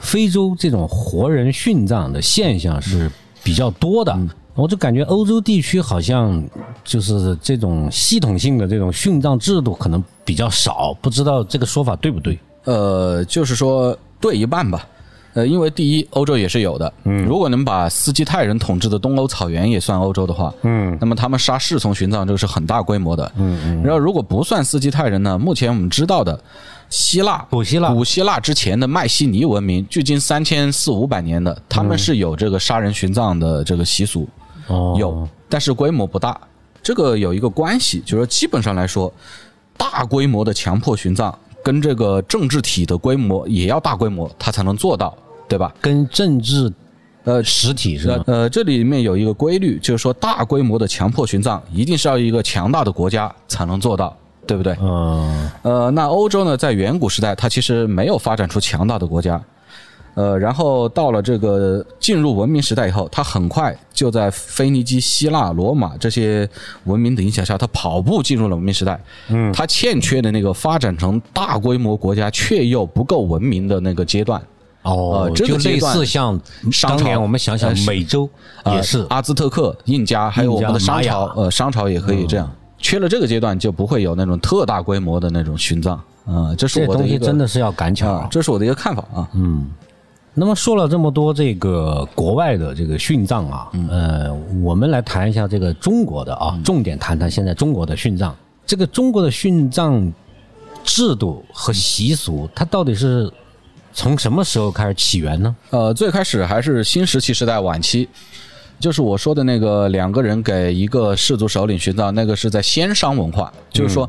[0.00, 3.10] 非洲这种活人殉葬的现象是
[3.44, 4.18] 比较多的。
[4.54, 6.42] 我就感觉欧洲地区好像
[6.82, 12.38] 就是这种系统性的这种殉葬制度可能比较少，不知道这个说法对不对？
[12.64, 14.88] 呃，就是说对一半吧。
[15.34, 16.92] 呃，因为第一，欧洲也是有的。
[17.04, 23.32] 嗯，如果能把斯基泰人统治的东欧草原也算欧洲的话，嗯，那么他们杀侍从殉葬这个是很大规模的。
[23.36, 23.82] 嗯嗯。
[23.82, 26.38] 然后如果不算斯基泰人呢，目前我们知道的
[26.90, 34.28] 希腊、古希腊古希腊之前的迈锡尼文明，距今三千四五百年的，他们是有这个杀人殉葬的这个习俗。
[34.66, 36.38] 哦有，但是规模不大。
[36.82, 39.12] 这个有一个关系，就是说基本上来说，
[39.76, 45.16] 大规模的强迫殉葬跟这个政治体的规模也要大规模，它才能做到，
[45.48, 45.72] 对吧？
[45.80, 46.72] 跟政治
[47.24, 48.24] 呃，实体是吧？
[48.26, 54.76] 呃，这里面有一个规律，就是说大规模的强迫殉葬一定是要一个强大的国家才能做到，对不对？
[54.80, 59.40] 嗯呃，那欧洲呢，在远古时代，它其实没有发展出强大的国家。
[60.14, 66.48] 呃，然后到了这个进入文明时代以后，他很快就在腓尼基、希腊、罗马这些
[66.84, 69.00] 文明的影响下，他跑步进入了文明时代。
[69.28, 74.40] 嗯，他欠缺的那个发展成大规模国家却又不够文明的那个阶段。
[74.82, 76.38] 哦呃，这个就类似像
[76.70, 78.28] 商朝当年我们想想美洲
[78.64, 82.50] 啊也是阿兹特克、印加，还有我们的商朝呃，商朝也可以这样。
[82.78, 85.94] 缺了这个阶段，就不会有那种特大规模的那种殉葬。
[86.26, 88.28] 啊、这是这东西我的一个真的是要赶巧啊，。
[88.30, 89.28] 这是我的一个看法啊。
[90.34, 98.34] 那么说了这么多这个国外的这个殉葬啊，呃，我们来谈一下这个中国的啊，重点谈谈现在中国的殉葬。
[98.64, 100.10] 这个中国的殉葬
[100.84, 103.30] 制度和习俗，它到底是
[103.92, 105.54] 从什么时候开始起源呢？
[105.68, 108.08] 呃，最开始还是新石器时代晚期，
[108.80, 114.08] 就是我说的那个两个人给一个氏族首领殉葬，那个是在先商文化，就是说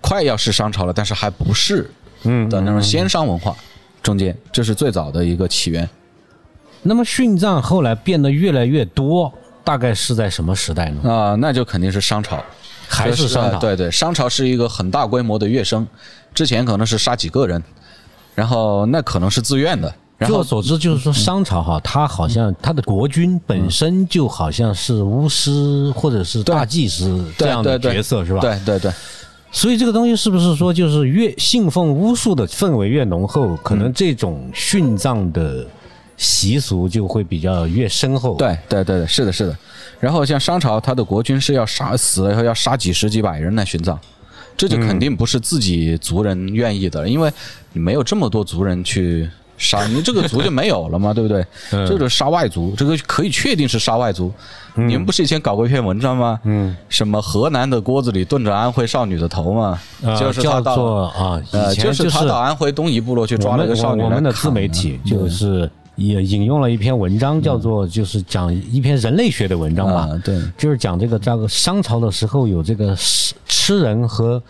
[0.00, 1.90] 快要是商朝了，但是还不是
[2.22, 3.56] 嗯的那种先商文化
[4.06, 5.88] 中间，这是最早的一个起源。
[6.82, 9.32] 那么殉葬后来变得越来越多，
[9.64, 11.10] 大概是在什么时代呢？
[11.10, 12.40] 啊、那就肯定是商朝，
[12.86, 15.84] 还是商朝呃对对，商朝是一个很大规模的乐生，
[16.32, 17.60] 之前可能是杀几个人，
[18.36, 19.92] 然后那可能是自愿的，
[20.24, 28.40] 据我所知，就是说商朝哈，他好像他的国君本身就好像是巫师或者是大祭司这样的角色，是吧？。
[28.40, 28.92] 对对对，
[29.52, 35.66] 所以这个东西是不是说，就是越信奉巫术的氛围越浓厚，可能这种殉葬的
[36.16, 39.56] 习俗就会比较越深厚？，对对对对，是的，是的。
[39.98, 43.98] 然后像商朝，他的国君是要杀死了以后要杀几十几百人来殉葬，
[44.56, 47.32] 这就肯定不是自己族人愿意的，因为
[47.72, 49.26] 你没有这么多族人去
[49.58, 51.44] 杀，你这个族就没有了嘛， 对不对？
[51.86, 54.32] 这个杀外族，这个可以确定是杀外族。
[54.74, 56.38] 你们不是以前搞过一篇文章吗？
[56.44, 59.80] 嗯，什么河南的锅子里炖着安徽少女的头吗？
[60.02, 74.42] 呃就是他做啊，呃，就是他到安徽东夷部落去抓了一个少女我我们的自媒体就是也引用了一篇文章，叫做就是讲一篇人类学的文章吧啊，，对，就是讲这个这个商朝的时候有这个吃吃人和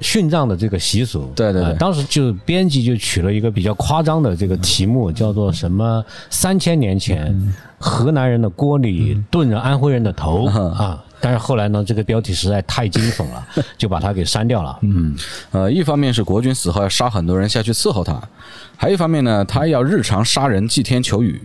[0.00, 1.32] 殉葬的这个习俗。
[1.34, 11.02] 对对对呃当时就编辑就取了一个比较夸张的这个题目，叫做什么三千年前河南人的锅里炖着安徽人的头啊。
[11.20, 13.46] 但是后来呢，这个标题实在太惊悚了，
[13.78, 14.78] 就把它给删掉了。
[14.82, 15.16] 嗯，
[15.52, 18.20] 呃，一方面是国君死后要杀很多人下去伺候他，
[18.76, 21.40] 还有一方面呢，他要日常杀人祭天求雨。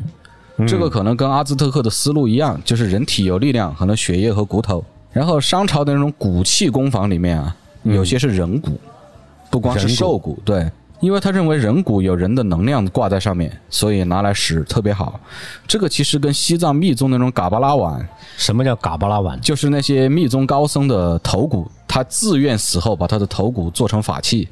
[0.67, 4.83] 这个可能跟阿兹特克的思路一样，就是人体有力量，可能血液和骨头。
[5.13, 8.79] 然后商朝的那种骨器工坊里面啊，有些是人骨，
[9.49, 15.19] 不光是兽骨，对，因为他认为人骨有人的能量挂在上面，所以拿来使特别好。
[15.67, 19.39] 这个其实跟西藏密宗那种嘎巴拉碗什么叫嘎巴拉碗？
[19.39, 24.47] 就是那些密宗高僧的头骨，他自愿死后把他的头骨做成法器，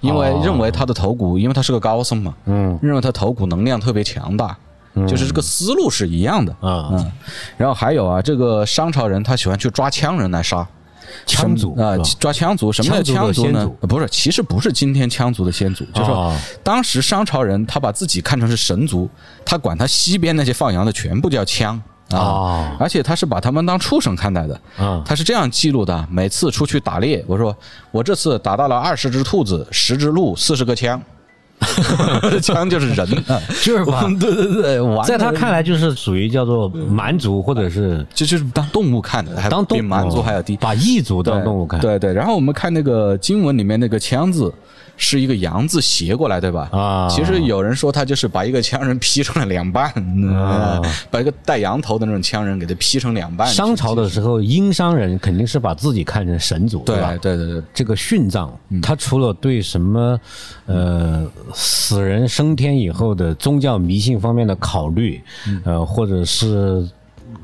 [0.00, 4.56] 因为认为他的头骨，因为他是个高僧嘛，嗯认为他头骨能量特别强大，
[5.06, 6.52] 就是这个思路是一样的。
[6.60, 7.12] 啊，嗯，
[7.56, 10.66] 然后还有啊，这个商朝人他喜欢去抓羌人来杀。
[11.26, 13.48] 羌族啊、抓羌族，什么叫羌族？
[13.48, 13.66] 呢？
[13.80, 16.36] 不是，其实不是今天羌族的先祖，就是说哦。
[16.62, 19.08] 当时商朝人他把自己看成是神族，
[19.44, 21.78] 他管他西边那些放羊的全部叫羌
[22.10, 22.76] 啊，哦。
[22.78, 24.60] 而且他是把他们当畜生看待的。
[24.76, 27.56] 啊他是这样记录的：每次出去打猎，我说
[27.90, 31.00] 我这次打到了二十只兔子、十只鹿、四十个枪，
[32.42, 40.56] 枪就是人啊，就 是吧 对对对，玩在他看来就是属于叫做蛮族或者是就就是当动物看的，还当动比蛮族还要低。
[40.56, 41.80] 把异族当动物看。
[41.80, 44.52] 对对，然后我们看那个经文里面那个枪字。
[44.96, 46.68] 是一个羊字斜过来，对吧？
[46.72, 49.92] 啊其实有人说他就是把一个羌人劈成了两半，
[51.10, 53.46] 把一个带羊头的那种羌人给他劈成两半。
[53.48, 57.16] 商朝的时候，殷商人肯定是把自己看成神族，对吧？
[57.20, 58.52] 对对对，这个殉葬，
[58.82, 60.18] 他除了对什么
[60.66, 65.22] 呃死人升天以后的宗教迷信方面的考虑，
[65.64, 66.88] 呃，或者是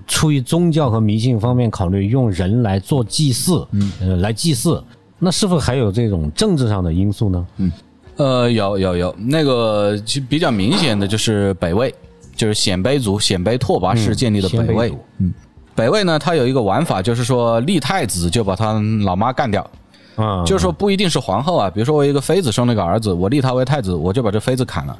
[0.06, 3.66] 出于宗教和迷信方面考虑，用人来做祭祀，
[4.00, 4.82] 呃，来祭祀，
[5.18, 7.46] 那是否还有这种政治上的因素呢？
[7.56, 7.72] 嗯
[8.16, 11.94] 呃，有有有，那个其实比较明显的就是北魏，
[12.34, 14.92] 就是鲜卑族鲜卑拓跋氏建立的北魏。
[15.18, 15.32] 嗯，
[15.74, 19.68] 北魏呢，它有一个玩法，就是说立太子就把他老妈干掉，
[20.16, 24.98] 啊，就是说不一定是皇后啊，比如说我一个妃子生了个儿子，我立他为太子，我就把这妃子砍了。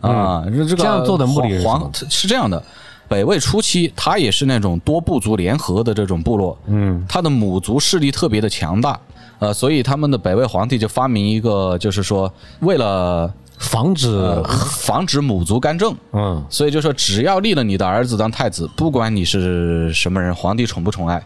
[0.00, 2.62] 啊，这这个这样做的目的是皇皇是这样的。
[3.08, 8.98] 北魏初期，它也是那种多部族联合的这种部落，嗯它的母族势力特别的强大，
[9.38, 14.42] 呃，所以他们的北魏皇帝就发明一个，就是说为了防止，呃
[14.80, 21.22] 防止母族干政，嗯所以就说只要立了你的儿子当太子，不管你是什么人，皇帝宠不宠爱，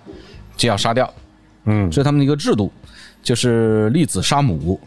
[0.57, 1.09] 就要杀掉。
[1.65, 2.73] 嗯这是他们的一个制度，
[3.23, 4.79] 就是立子杀母。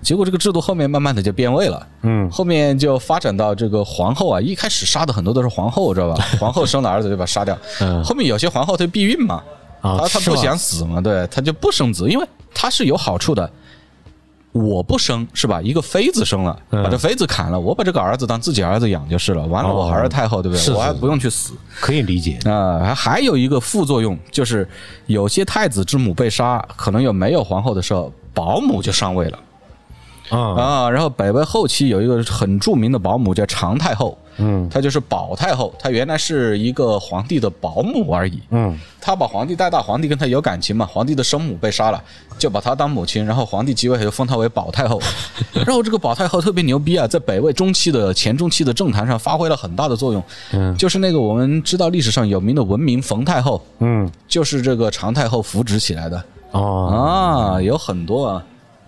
[0.00, 6.22] 结果这个制度后面慢慢的就变味了，嗯后面就发展到这个皇后啊，一开始杀的很多都是皇后，知道吧？
[6.38, 9.42] 皇后生了儿子就把他杀掉，嗯后面有些皇后她避孕嘛，
[9.80, 13.50] 啊她她不想死嘛，对，她就不生子，因为她是有好处的。
[14.52, 15.60] 我不生是吧？
[15.60, 19.44] 一个妃子生了，嗯把这妃子砍了，我把这个儿子当自己儿子养就是了。
[19.46, 20.74] 完了，哦我还是太后，对不对？
[20.74, 21.54] 我还不用去死。
[21.80, 24.64] 可以理解，啊、还还有一个副作用，就是
[25.06, 29.38] 有些太子之母被杀，可能有没有皇后的时候，保姆就上位了
[30.28, 30.90] 啊啊。
[30.90, 38.40] 然后北魏后期有一个很著名的保姆叫常太后，嗯她就是保太后，她原来是一个皇帝的保姆而已。
[38.50, 42.02] 嗯她把皇帝带大，皇帝跟她有感情嘛，皇帝的生母被杀了，
[42.38, 44.98] 就把她当母亲，然后皇帝即位就封她为保太后。
[45.52, 57.54] 然后这个保太后特别牛逼啊，在北魏中期的前中期的政坛上发挥了很大的作用，嗯就是那个我们知道历史上有名的文明冯太后，嗯就是这个常太后扶植起来的哦。
[57.56, 58.42] 啊，有很多啊，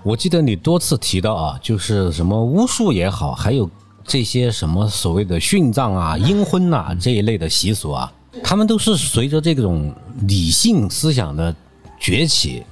[0.07, 3.69] 我记得你多次提到啊，就是什么巫术也好，还有
[4.05, 9.93] 这些什么所谓的殉葬啊、阴婚呐、这一类的习俗啊，他们都是随着这种
[10.29, 11.53] 理性思想的
[11.99, 12.63] 崛起，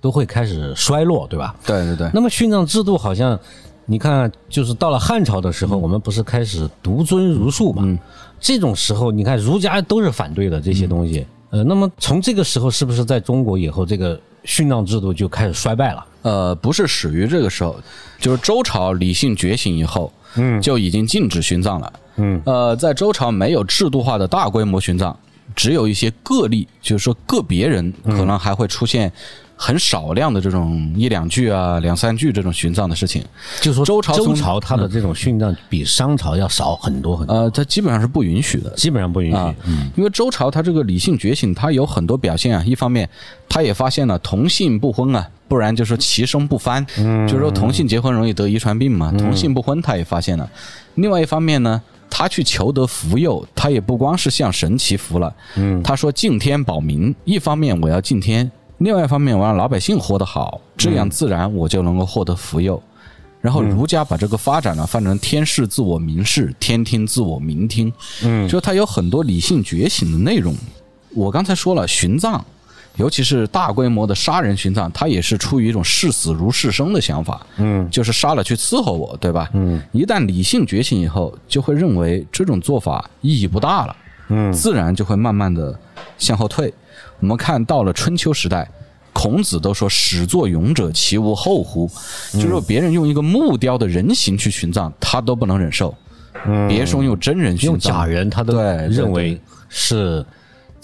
[0.00, 1.56] 都会开始衰落，对吧？
[1.66, 3.36] 对对对，那么殉葬制度好像，
[3.84, 7.98] 你看，就是到了汉朝的时候，我们不是开始独尊儒术嘛？
[8.38, 11.26] 这种时候，你看儒家都是反对的这些东西。
[11.50, 16.06] 呃，那么从这个时候，是不是在中国以后，这个殉葬制度就开始衰败了？
[16.26, 17.80] 呃，不是始于这个时候，
[18.18, 25.16] 就是周朝理性觉醒以后，嗯，就已经禁止殉葬了，嗯，呃，在周朝没有制度化的大规模殉葬，
[25.54, 29.12] 只有一些个例，就是说个别人可能还会出现
[29.56, 33.24] 很少量的这种一两句啊、两三句这种殉葬的事情，
[33.62, 39.36] 就说周朝从周朝他的这种殉葬比商朝要少很多很多，呃，他基本上是不允许的，基本上不允许。
[39.36, 39.54] 啊，
[39.96, 42.62] 因为周朝他这个理性觉醒，他有很多表现啊。
[42.66, 43.08] 一方面，
[43.48, 46.84] 他也发现了同性不婚啊，不然就说其生不翻，
[47.26, 49.10] 就是说同性结婚容易得遗传病嘛。
[49.12, 50.48] 同性不婚，他也发现了。
[50.96, 62.82] 另外一方面呢，他去求得福佑，他也不光是向神祈福了，嗯，他说敬天保民，一方面我要敬天，另外一方面我让老百姓活得好，这样自然我就能够获得福佑。
[63.40, 67.92] 然后儒家把这个发展呢，发展成天视自我明视，天听自我明听，
[68.24, 70.52] 嗯，就它有很多理性觉醒的内容。
[71.14, 72.44] 我刚才说了，殉葬，
[72.96, 79.48] 尤其是大规模的杀人殉葬，它也是出于一种视死如视生的想法，嗯，就是杀了去伺候我，对吧？
[79.52, 83.96] 嗯，一旦理性觉醒以后，就会认为这种做法意义不大了，
[84.28, 85.78] 嗯，自然就会慢慢的
[86.18, 86.72] 向后退。
[87.20, 88.68] 我们看到了春秋时代。
[89.18, 91.90] 孔子都说：“始作俑者，其无后乎？”
[92.34, 95.94] 就是说，别人用一个木雕的人形去殉葬，他都不能忍受。
[96.44, 100.22] 嗯别说用真人殉葬，用假人，他都对对认为是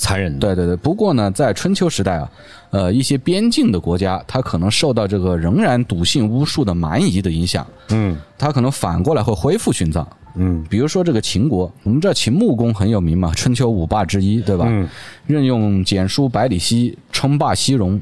[0.02, 0.40] 残忍的。
[0.40, 2.30] 对对对，不过呢，在春秋时代啊，
[2.70, 10.06] 呃，一些边境的国家，它可能受到这个仍然笃信巫术的蛮夷的影响，嗯它可能反过来会恢复殉葬。
[10.34, 14.64] 嗯比如说这个秦国，我们知道秦穆公很有名嘛，春秋五霸之一，对吧？
[14.68, 14.88] 嗯
[15.26, 18.00] 任用蹇叔、百里奚称霸西戎。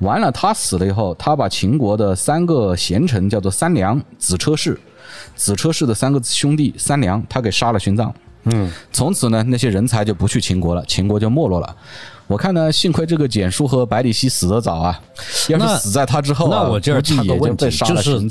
[0.00, 4.78] 完了，他死了以后，他把秦国的三个贤臣叫做三良、子车氏，
[5.36, 8.12] 子车氏的三个兄弟三良，他给杀了殉葬。
[8.44, 11.76] 嗯从此呢，那些人才就不去秦国了，秦国就没落了。
[12.26, 14.98] 我看呢，幸亏这个简叔和百里奚死得早啊，
[15.48, 18.28] 要是死在他之后啊、那我这儿插个问题被杀了就是。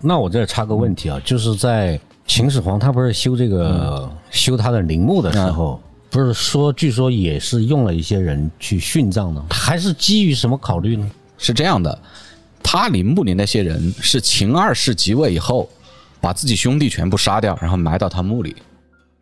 [0.00, 5.80] 那我这儿插个问题啊，就是在秦始皇他不是修这个、修他的陵墓的时候，
[6.10, 9.42] 不是说据说也是用了一些人去殉葬呢？
[9.50, 11.10] 还是基于什么考虑呢？
[11.38, 11.98] 是这样的，
[12.62, 15.66] 他陵墓里那些人是秦二世即位以后，
[16.20, 18.54] 把自己兄弟全部杀掉，然后埋到他墓里。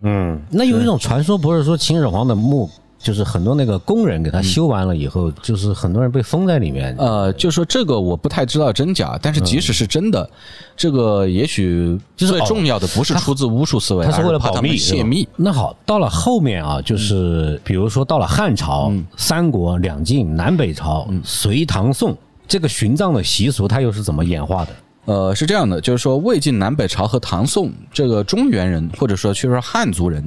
[0.02, 2.70] 嗯，那有一种传说，不是说秦始皇的墓。
[3.02, 6.94] 就是很多那个工人给他修完了以后，就是很多人被封在里面。
[6.98, 10.28] 呃，就说这个我不太知道真假，但是即使是真的，
[10.76, 15.26] 这个也许就是最重要的不是出自巫术思维，他是为了保密泄密。
[15.34, 22.14] 那好，到了后面啊，就是比如说到了汉朝、三国、两晋、南北朝、隋唐宋，
[22.46, 24.72] 这个殉葬的习俗它又是怎么演化的？
[25.06, 30.22] 呃，是这样的，就是说魏晋南北朝和唐宋这个中原人，或者说去说汉族人，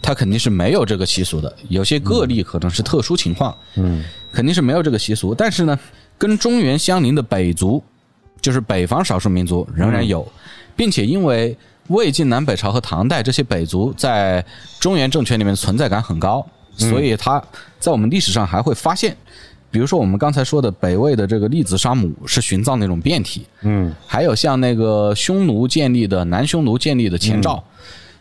[0.00, 1.54] 他肯定是没有这个习俗的。
[1.68, 4.02] 有些个例可能是特殊情况，嗯，
[4.32, 5.34] 肯定是没有这个习俗。
[5.34, 5.78] 但是呢，
[6.18, 7.82] 跟中原相邻的北族，
[8.40, 10.26] 就是北方少数民族仍然有，
[10.74, 11.56] 并且因为
[11.88, 14.44] 魏晋南北朝和唐代这些北族在
[14.80, 16.44] 中原政权里面存在感很高，
[16.76, 17.40] 所以他
[17.78, 19.16] 在我们历史上还会发现。
[19.70, 27.62] 比如说我们刚才说的北魏的这个栗子杀母是殉葬那种变体，嗯，还有像那个匈奴建立的南匈奴建立的前赵，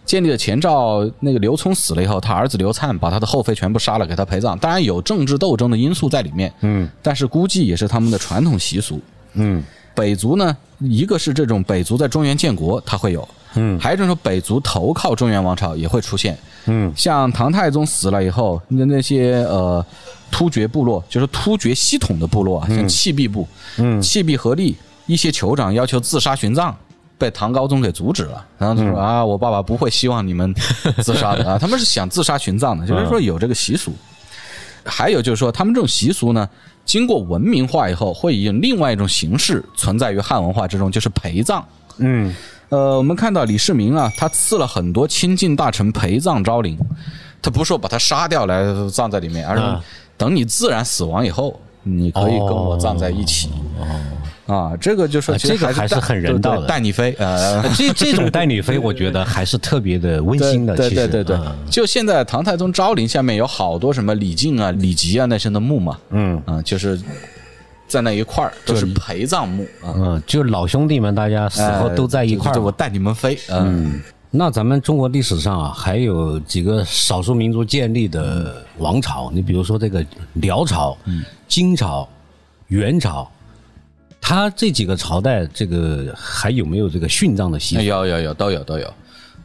[0.05, 4.57] 建立的前赵那个刘聪死了以后，他儿子刘粲把他的后妃全部杀了，给他陪葬。
[4.59, 8.99] 当然有政治斗争的因素在里面，嗯，但是估计也是他们的传统习俗。
[9.33, 13.21] 嗯北族呢，一个是这种北族在中原建国，他会有；
[13.56, 13.80] 嗯。
[13.80, 16.38] 还有一种说北族投靠中原王朝也会出现。
[16.66, 16.91] 嗯。
[16.95, 19.86] 像唐太宗死了以后，那那些呃
[20.32, 23.47] 突厥部落，就是突厥系统的部落啊，像契必部，
[23.78, 24.01] 嗯。
[24.01, 24.76] 契必合力
[25.06, 26.76] 一些酋长要求自杀殉葬，
[27.18, 28.45] 被唐高宗给阻止了。
[28.58, 30.53] 然后就说、啊，我爸爸不会希望你们
[31.01, 33.91] 自杀的啊， 他们是想自杀殉葬的，就是说有这个习俗。
[34.88, 36.47] 还有就是说，他们这种习俗呢，
[36.86, 41.66] 经过文明化以后，会以另外一种形式存在于汉文化之中，就是陪葬。
[41.97, 42.32] 嗯
[42.70, 46.78] 呃，我们看到李世民啊，他赐了很多亲近大臣陪葬昭陵，
[47.41, 49.84] 他不是说把他杀掉来葬在里面，而是啊。
[50.18, 53.49] 等你自然死亡以后，你可以跟我葬在一起。
[53.80, 53.86] 哦。
[54.47, 56.68] 啊，这个就说啊这个还是很人道的。
[56.68, 60.76] 带你飞，呃，这这种带你飞， 我觉得还是特别的温馨的。
[60.76, 66.39] 对对对对嗯，就现在唐太宗昭陵下面有好多什么李靖啊、李吉啊那些的墓嘛，嗯。
[66.45, 66.99] 啊，就是
[67.88, 80.97] 在那一块儿都是陪葬墓啊，嗯，就老兄弟们，大家死后都在一块儿我带你们飞，嗯，那咱们中国历史上啊，还有几个少数民族建立的王朝，你比如说这个辽朝、
[81.47, 82.07] 金朝、
[82.67, 83.29] 元朝，
[84.19, 87.81] 他这几个朝代，这个还有没有这个殉葬的习俗？
[87.83, 88.93] 有有有都有都有。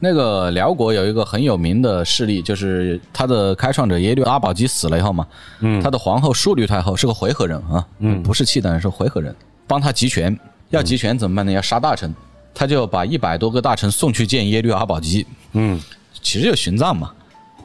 [0.03, 5.27] 那个辽国有一个很有名的势力，就是他的开创者耶律阿保机死了以后嘛，
[5.61, 9.35] 嗯，他的皇后淑律太后是个回纥人啊，嗯，不是契丹人，是回纥人，
[9.67, 10.37] 帮他集权，
[10.71, 11.53] 要集权怎么办呢？
[11.53, 12.15] 要杀大臣，
[12.55, 15.79] 他就把一百多个大臣送去见耶律阿保机，嗯
[16.23, 17.13] 其实就殉葬嘛。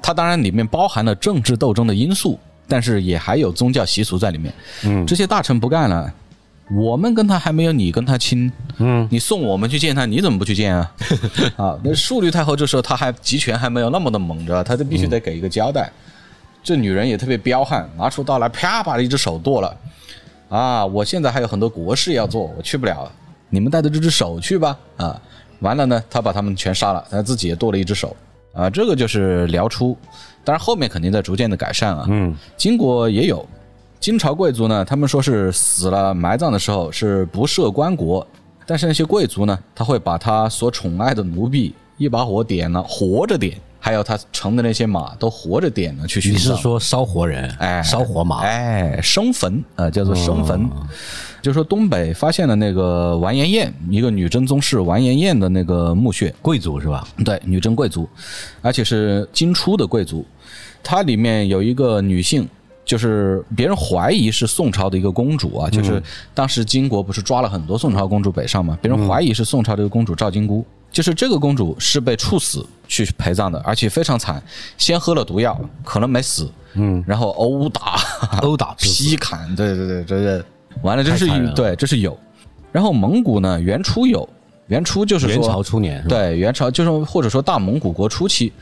[0.02, 4.54] 他当然里面包含了政治斗争的因素，但是也还有宗教习俗在里面。
[4.84, 6.14] 嗯这些大臣不干了，
[6.72, 10.92] 我们跟他还没有你跟他亲，嗯你送我们去见他，你怎么不去见啊？
[11.58, 14.64] 啊，那淑女太后这时候她还集权还没有那么的猛，知道吧？
[14.64, 15.92] 她就必须得给一个交代。
[16.64, 19.78] 这女人也特别彪悍，拿出刀来，啪把一只手剁了。
[20.50, 23.12] 啊，我现在还有很多国事要做，我去不了，
[23.50, 24.76] 你们带着这只手去吧。
[24.98, 25.22] 啊，
[25.60, 28.16] 完了呢，他把他们全杀了，他自己也剁了一只手。
[28.54, 29.96] 啊，这个就是辽初，
[30.44, 32.06] 当然后面肯定在逐渐的改善啊。
[32.10, 33.48] 嗯金国也有，
[34.00, 38.24] 金朝贵族呢，他们说是死了埋葬的时候是不设棺椁，
[38.68, 46.56] 但是那些贵族呢，他会把他所宠爱的奴婢一把火点了，活着点，还有他乘的那些马都活着点了去殉你是。
[46.58, 47.50] 说烧活人？
[47.60, 48.42] 哎，烧活马？
[48.42, 50.70] 哎，生坟啊、呃叫做生坟。
[51.42, 57.08] 就说东北发现了那个完颜彦，一个女真宗室完颜彦的那个墓穴，贵族是吧？
[57.24, 58.08] 对，女真贵族，
[58.62, 60.26] 而且是金初的贵族。
[60.84, 62.48] 它里面有一个女性，
[62.86, 66.02] 就是别人怀疑是宋朝的一个公主啊，就是
[66.34, 70.66] 当时金国不是抓了很多宋朝公主北上嘛，别人怀疑是宋朝这个公主赵金姑。
[70.92, 74.42] 就是这个公主是被处死去陪葬的，而且非常惨，
[74.78, 78.00] 先喝了毒药，可能没死，嗯，然后殴打、
[78.42, 80.46] 殴打 劈砍，对对对，这个
[80.84, 82.18] 完了，这是太残忍了对，这是有。
[82.72, 84.30] 然后蒙古呢，元初有，
[84.68, 86.02] 元初就是说元朝初年？
[86.08, 88.54] 对，元朝就是或者说大蒙古国初期，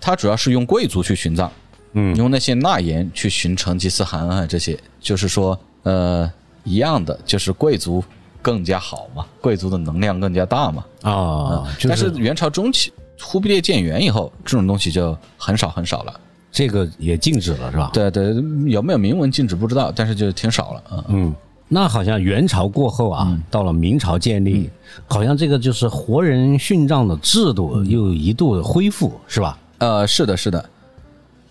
[0.00, 1.52] 它主要是用贵族去殉葬，
[1.94, 6.30] 嗯用那些钠盐去寻成吉思汗啊这些，就是说呃
[6.62, 8.04] 一样的，就是贵族
[8.42, 10.84] 更加好嘛，贵族的能量更加大嘛。
[11.02, 12.92] 啊，就但是元朝中期
[13.22, 16.20] 忽必烈建元以后，这种东西就很少很少了。
[16.50, 17.90] 这个也禁止了是吧？
[17.92, 18.32] 对对，
[18.66, 21.04] 有没有明文禁止不知道，但是就挺少了啊。
[21.08, 21.34] 嗯，
[21.66, 24.70] 那好像元朝过后啊，到了明朝建立，
[25.06, 29.58] 好像这个就是活人殉葬的制度又一度恢复，是吧？
[29.78, 30.64] 呃，是的，是的。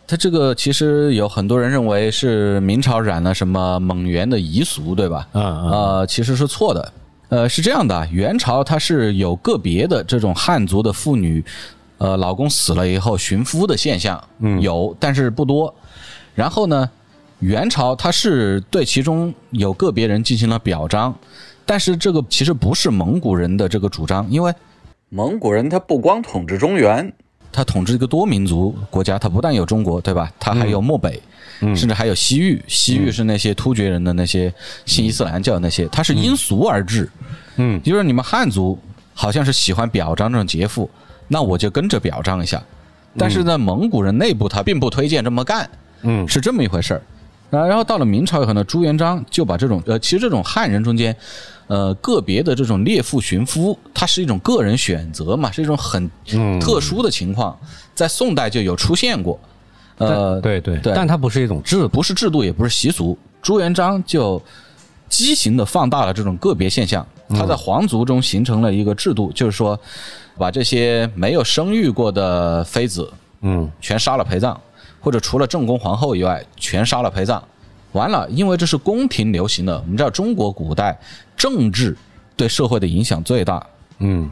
[0.06, 5.28] 他这个其实有很多人认为是明朝染了什么蒙元的遗俗，对吧？
[5.32, 6.94] 嗯嗯呃，其实是错的。
[7.30, 11.44] 呃，是这样的，元朝它是有个别的这种汉族的妇女，
[11.98, 15.74] 呃，老公死了以后寻夫的现象，嗯，有，但是不多。
[16.36, 16.88] 然后呢，
[17.40, 21.16] 元朝它是对其中有个别人进行了表彰，
[21.66, 24.54] 但是这个其实不是蒙古人的这个主张，因为
[25.10, 27.14] 蒙古人他不光统治中原，
[27.54, 30.30] 他统治一个多民族国家，他不但有中国，对吧？
[30.40, 31.22] 他还有漠北，
[31.60, 32.62] 甚至还有西域。
[32.68, 34.52] 西域是那些突厥人的那些
[34.86, 37.10] 信伊斯兰教那些，他是因俗而治。
[37.58, 38.78] 嗯就是你们汉族
[39.14, 40.90] 好像是喜欢表彰这种节富，
[41.28, 42.62] 那我就跟着表彰一下。
[43.16, 45.70] 但是在，蒙古人内部他并不推荐这么干，
[46.02, 47.02] 嗯是这么一回事儿。
[47.54, 51.16] 啊，然后到了明朝以后呢，朱元璋就把这种呃，其实这种汉人中间，
[51.68, 57.58] 呃，个别的这种列父寻夫，它是一种个人选择嘛，是一种很嗯特殊的情况，
[57.94, 59.40] 在宋代就有出现过。
[60.00, 61.88] 呃，对对对但它不是一种制度。
[61.88, 63.18] 不是制度，也不是习俗。
[63.42, 64.42] 朱元璋就
[65.08, 69.80] 畸形的放大了这种个别现象，他在皇族中形成了一个制度，就是说，
[70.38, 73.08] 把这些没有生育过的妃子
[73.42, 74.60] 嗯全杀了陪葬，
[75.04, 77.44] 或者除了正宫皇后以外，全杀了陪葬。
[77.92, 80.98] 完了，因为这是宫廷流行的，我们知道中国古代
[81.38, 81.96] 政治
[82.36, 83.64] 对社会的影响最大，
[84.00, 84.32] 嗯。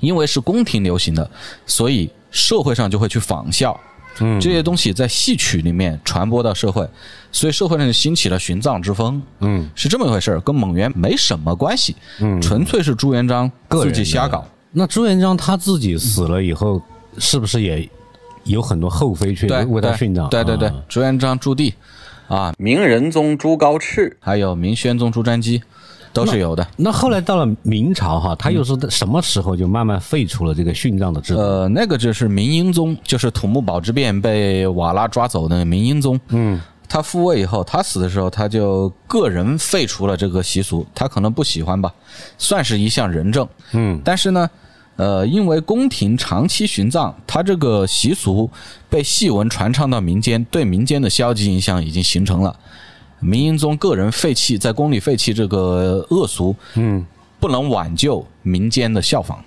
[0.00, 1.30] 因为是宫廷流行的，
[1.66, 3.78] 所以社会上就会去仿效。
[4.20, 4.40] 嗯。
[4.40, 6.88] 这些东西在戏曲里面传播到社会，
[7.30, 9.68] 所以社会上就兴起了殉葬之风，嗯。
[9.74, 14.46] 是这么一回事儿，跟蒙元没什么关系，嗯，纯粹是朱元璋自己瞎搞。
[14.70, 16.80] 那朱元璋他自己死了以后，
[17.18, 17.88] 是不是也
[18.44, 20.28] 有很多后妃去，为他殉葬？
[20.28, 21.72] 对对对啊，朱元璋朱棣
[22.28, 25.62] 啊，明仁宗朱高炽，还有明宣宗朱瞻基，
[26.12, 26.66] 都是有的。
[26.76, 31.40] 那后来到了明朝哈，他又是什么时候就慢慢废除了这个殉葬的制度？
[31.40, 36.18] 呃，那个就是明英宗，就是土木堡之变被瓦剌抓走的明英宗。
[36.28, 41.90] 嗯他复位以后，他死的时候，他就个人废除了这个习俗，他可能不喜欢吧，
[42.36, 43.48] 算是一项仁政。
[43.72, 44.50] 嗯但是呢，
[44.96, 48.48] 呃，因为宫廷长期殉葬，他这个习俗
[48.90, 52.54] 被戏文传唱到民间，对民间的消极影响已经形成了。
[53.20, 57.04] 明英宗个人废弃在宫里废弃这个恶俗，嗯，
[57.40, 59.42] 不能挽救民间的效仿。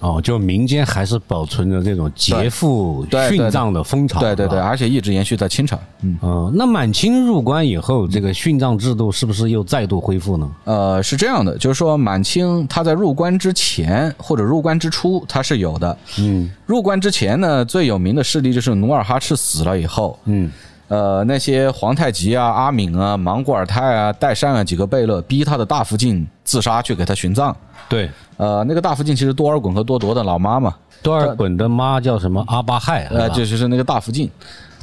[0.00, 4.18] 哦，就民间还是保存着这种劫富殉葬的风潮。
[4.18, 5.78] 对对对，而且一直延续到清朝。
[6.02, 10.50] 嗯，嗯，那满清入关以后，这个殉葬制度是不是又再度恢复呢？
[10.64, 15.96] 呃，是这样的，就是说满清他在入关之前或者入关之初，他是有的。
[16.18, 20.50] 嗯入关之前呢，最有名的事例就是努尔哈赤死了以后，嗯
[20.88, 27.56] 呃，那些皇太极啊、阿敏啊、莽古尔泰啊、代善啊几个贝勒逼他的大福晋自杀去给他殉葬。
[27.88, 33.06] 对，呃，那个大福晋其实多尔衮和多铎的老妈嘛，多尔衮的妈叫什么阿巴亥？
[33.10, 34.28] 呃，是吧这就是那个大福晋。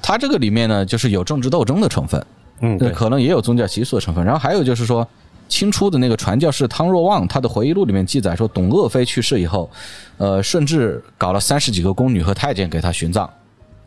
[0.02, 2.26] 他这个里面呢，就是有政治斗争的成分，
[2.62, 4.24] 嗯对，可能也有宗教习俗的成分。
[4.24, 5.06] 然后还有就是说，
[5.50, 9.70] 清初的那个传教士汤若望，他的回忆录里面记载说，董鄂妃去世以后，
[10.18, 13.30] 呃，顺治搞了三十几个宫女和太监给他殉葬。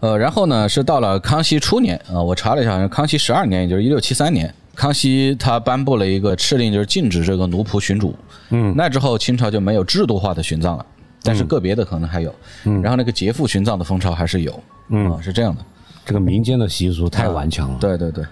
[0.01, 8.17] 呃，然后呢，是到了康熙初年啊、呃我查了一下，康熙十二年，也就是一六七三年，康熙他颁布了一个敕令，就是禁止这个奴仆寻主。
[8.49, 10.87] 嗯那之后清朝就没有制度化的殉葬了，
[11.23, 12.35] 但是个别的可能还有。
[12.65, 14.59] 嗯，然后那个劫富殉葬的风潮还是有。
[14.89, 15.63] 嗯啊是这样的。
[16.07, 17.77] 这个民间的习俗太顽强了。
[17.79, 18.25] 对对对。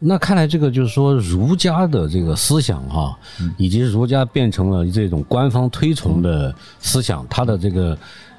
[0.00, 3.16] 那看来这个就是说，儒家的这个思想哈、
[3.56, 7.96] 以及儒家变成了这种官方推崇的思想，它的这个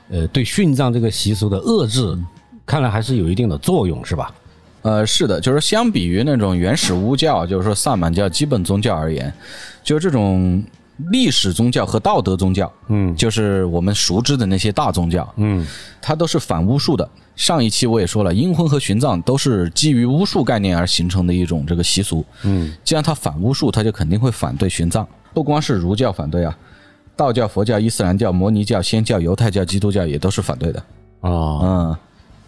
[0.09, 2.13] 呃对殉葬这个习俗的遏制，
[2.65, 4.33] 看来还是有一定的作用，是吧？
[4.81, 9.31] 呃，是的，就是相比于那种原始巫教，就是说萨满教基本宗教而言，
[9.83, 10.63] 就是这种
[11.11, 15.65] 历史宗教和道德宗教，嗯就是我们熟知的那些大宗教，嗯
[16.01, 17.07] 它都是反巫术的。
[17.35, 22.23] 上一期我也说了，阴婚和殉葬都是基于巫术概念而形成的一种这个习俗。
[22.43, 25.07] 嗯既然它反巫术，它就肯定会反对殉葬。
[25.33, 26.55] 不光是儒教反对啊，
[27.15, 30.83] 道教、佛教、伊斯兰教、摩尼教、仙教、犹太教、基督教也都是反对的。
[31.21, 31.97] 哦嗯，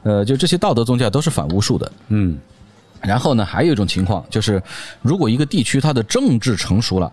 [0.04, 1.91] 呃，就这些道德宗教都是反巫术的。
[2.10, 2.38] 嗯
[3.01, 4.62] 然后呢，还有一种情况就是，
[5.01, 7.12] 如果一个地区它的政治成熟了，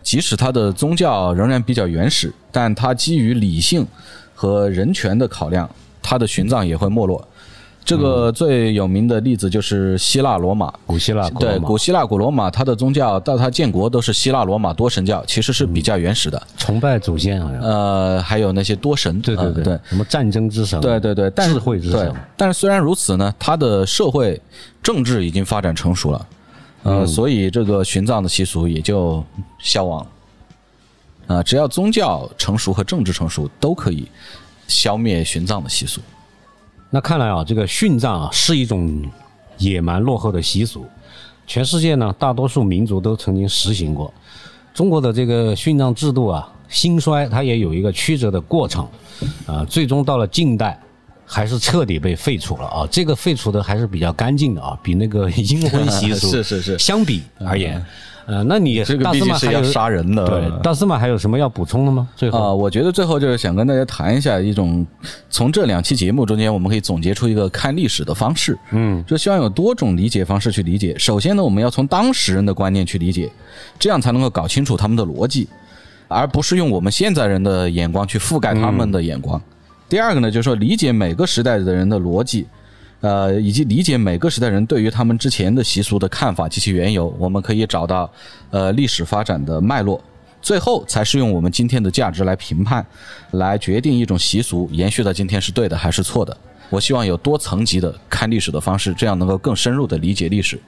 [0.00, 3.84] 即使它的宗教仍然比较原始，但它基于理性
[4.32, 5.68] 和人权的考量，
[6.00, 7.26] 它的殉葬也会没落。
[7.84, 10.72] 这个最有名的例子就是希腊罗马。
[10.86, 16.42] 古希腊、对，古希腊、古罗马，它的宗教到它建国都是希腊罗马多神教，其实是比较原始的。
[16.56, 17.60] 崇拜祖先好像。
[17.60, 22.14] 呃，还有那些多神，对对对，什么战争之神，对对对，智慧之神。
[22.36, 24.40] 但是虽然如此呢，它的社会
[24.82, 26.26] 政治已经发展成熟了，
[26.84, 29.22] 呃，所以这个殉葬的习俗也就
[29.58, 31.36] 消亡了。
[31.36, 34.08] 啊，只要宗教成熟和政治成熟，都可以
[34.68, 36.00] 消灭殉葬的习俗。
[36.94, 39.02] 那看来啊，这个殉葬啊是一种
[39.58, 40.86] 野蛮落后的习俗，
[41.44, 44.14] 全世界呢大多数民族都曾经实行过。
[44.72, 48.86] 中国的这个殉葬制度啊兴衰，它也有一个曲折的过程，
[49.44, 50.80] 啊，最终到了近代
[51.26, 52.86] 还是彻底被废除了啊。
[52.90, 57.84] 这个废除的还是比较干净的啊，比那个 阴婚习俗是是是相比而言。
[58.26, 62.08] 呃，那你这个毕竟是要杀人的，对，大司马还有什么要补充的吗？
[62.16, 64.86] 最后啊，我觉得最后就是想跟大家谈一下一种
[65.28, 70.96] 从这两期节目中间，我们可以总结出一个看历史的方式，嗯，就希望有多种理解方式去理解。
[70.98, 73.30] 首先呢，我们要从当时人的观念去理解，
[73.78, 75.46] 这样才能够搞清楚他们的逻辑，
[76.08, 79.38] 而不是用我们现在人的眼光去覆盖他们的眼光。
[79.88, 82.46] 第二个呢，就是说理解每个时代的人的逻辑。
[83.00, 88.10] 呃，以及理解每个时代人对于他们之前的习俗的看法及其缘由，我们可以找到
[88.50, 90.02] 呃历史发展的脉络，
[90.40, 92.86] 最后才是用我们今天的价值来评判，
[93.32, 96.34] 来决定一种习俗延续到今天是对的还是错的。
[96.70, 100.58] 我希望有多层级的看历史的方式，这样能够更深入的理解历史。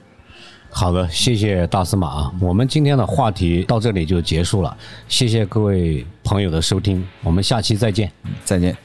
[0.69, 8.11] 好的，谢谢大司马啊，我们今天的话题到这里就结束了，谢谢各位朋友的收听，我们下期再见，
[8.45, 8.77] 再见。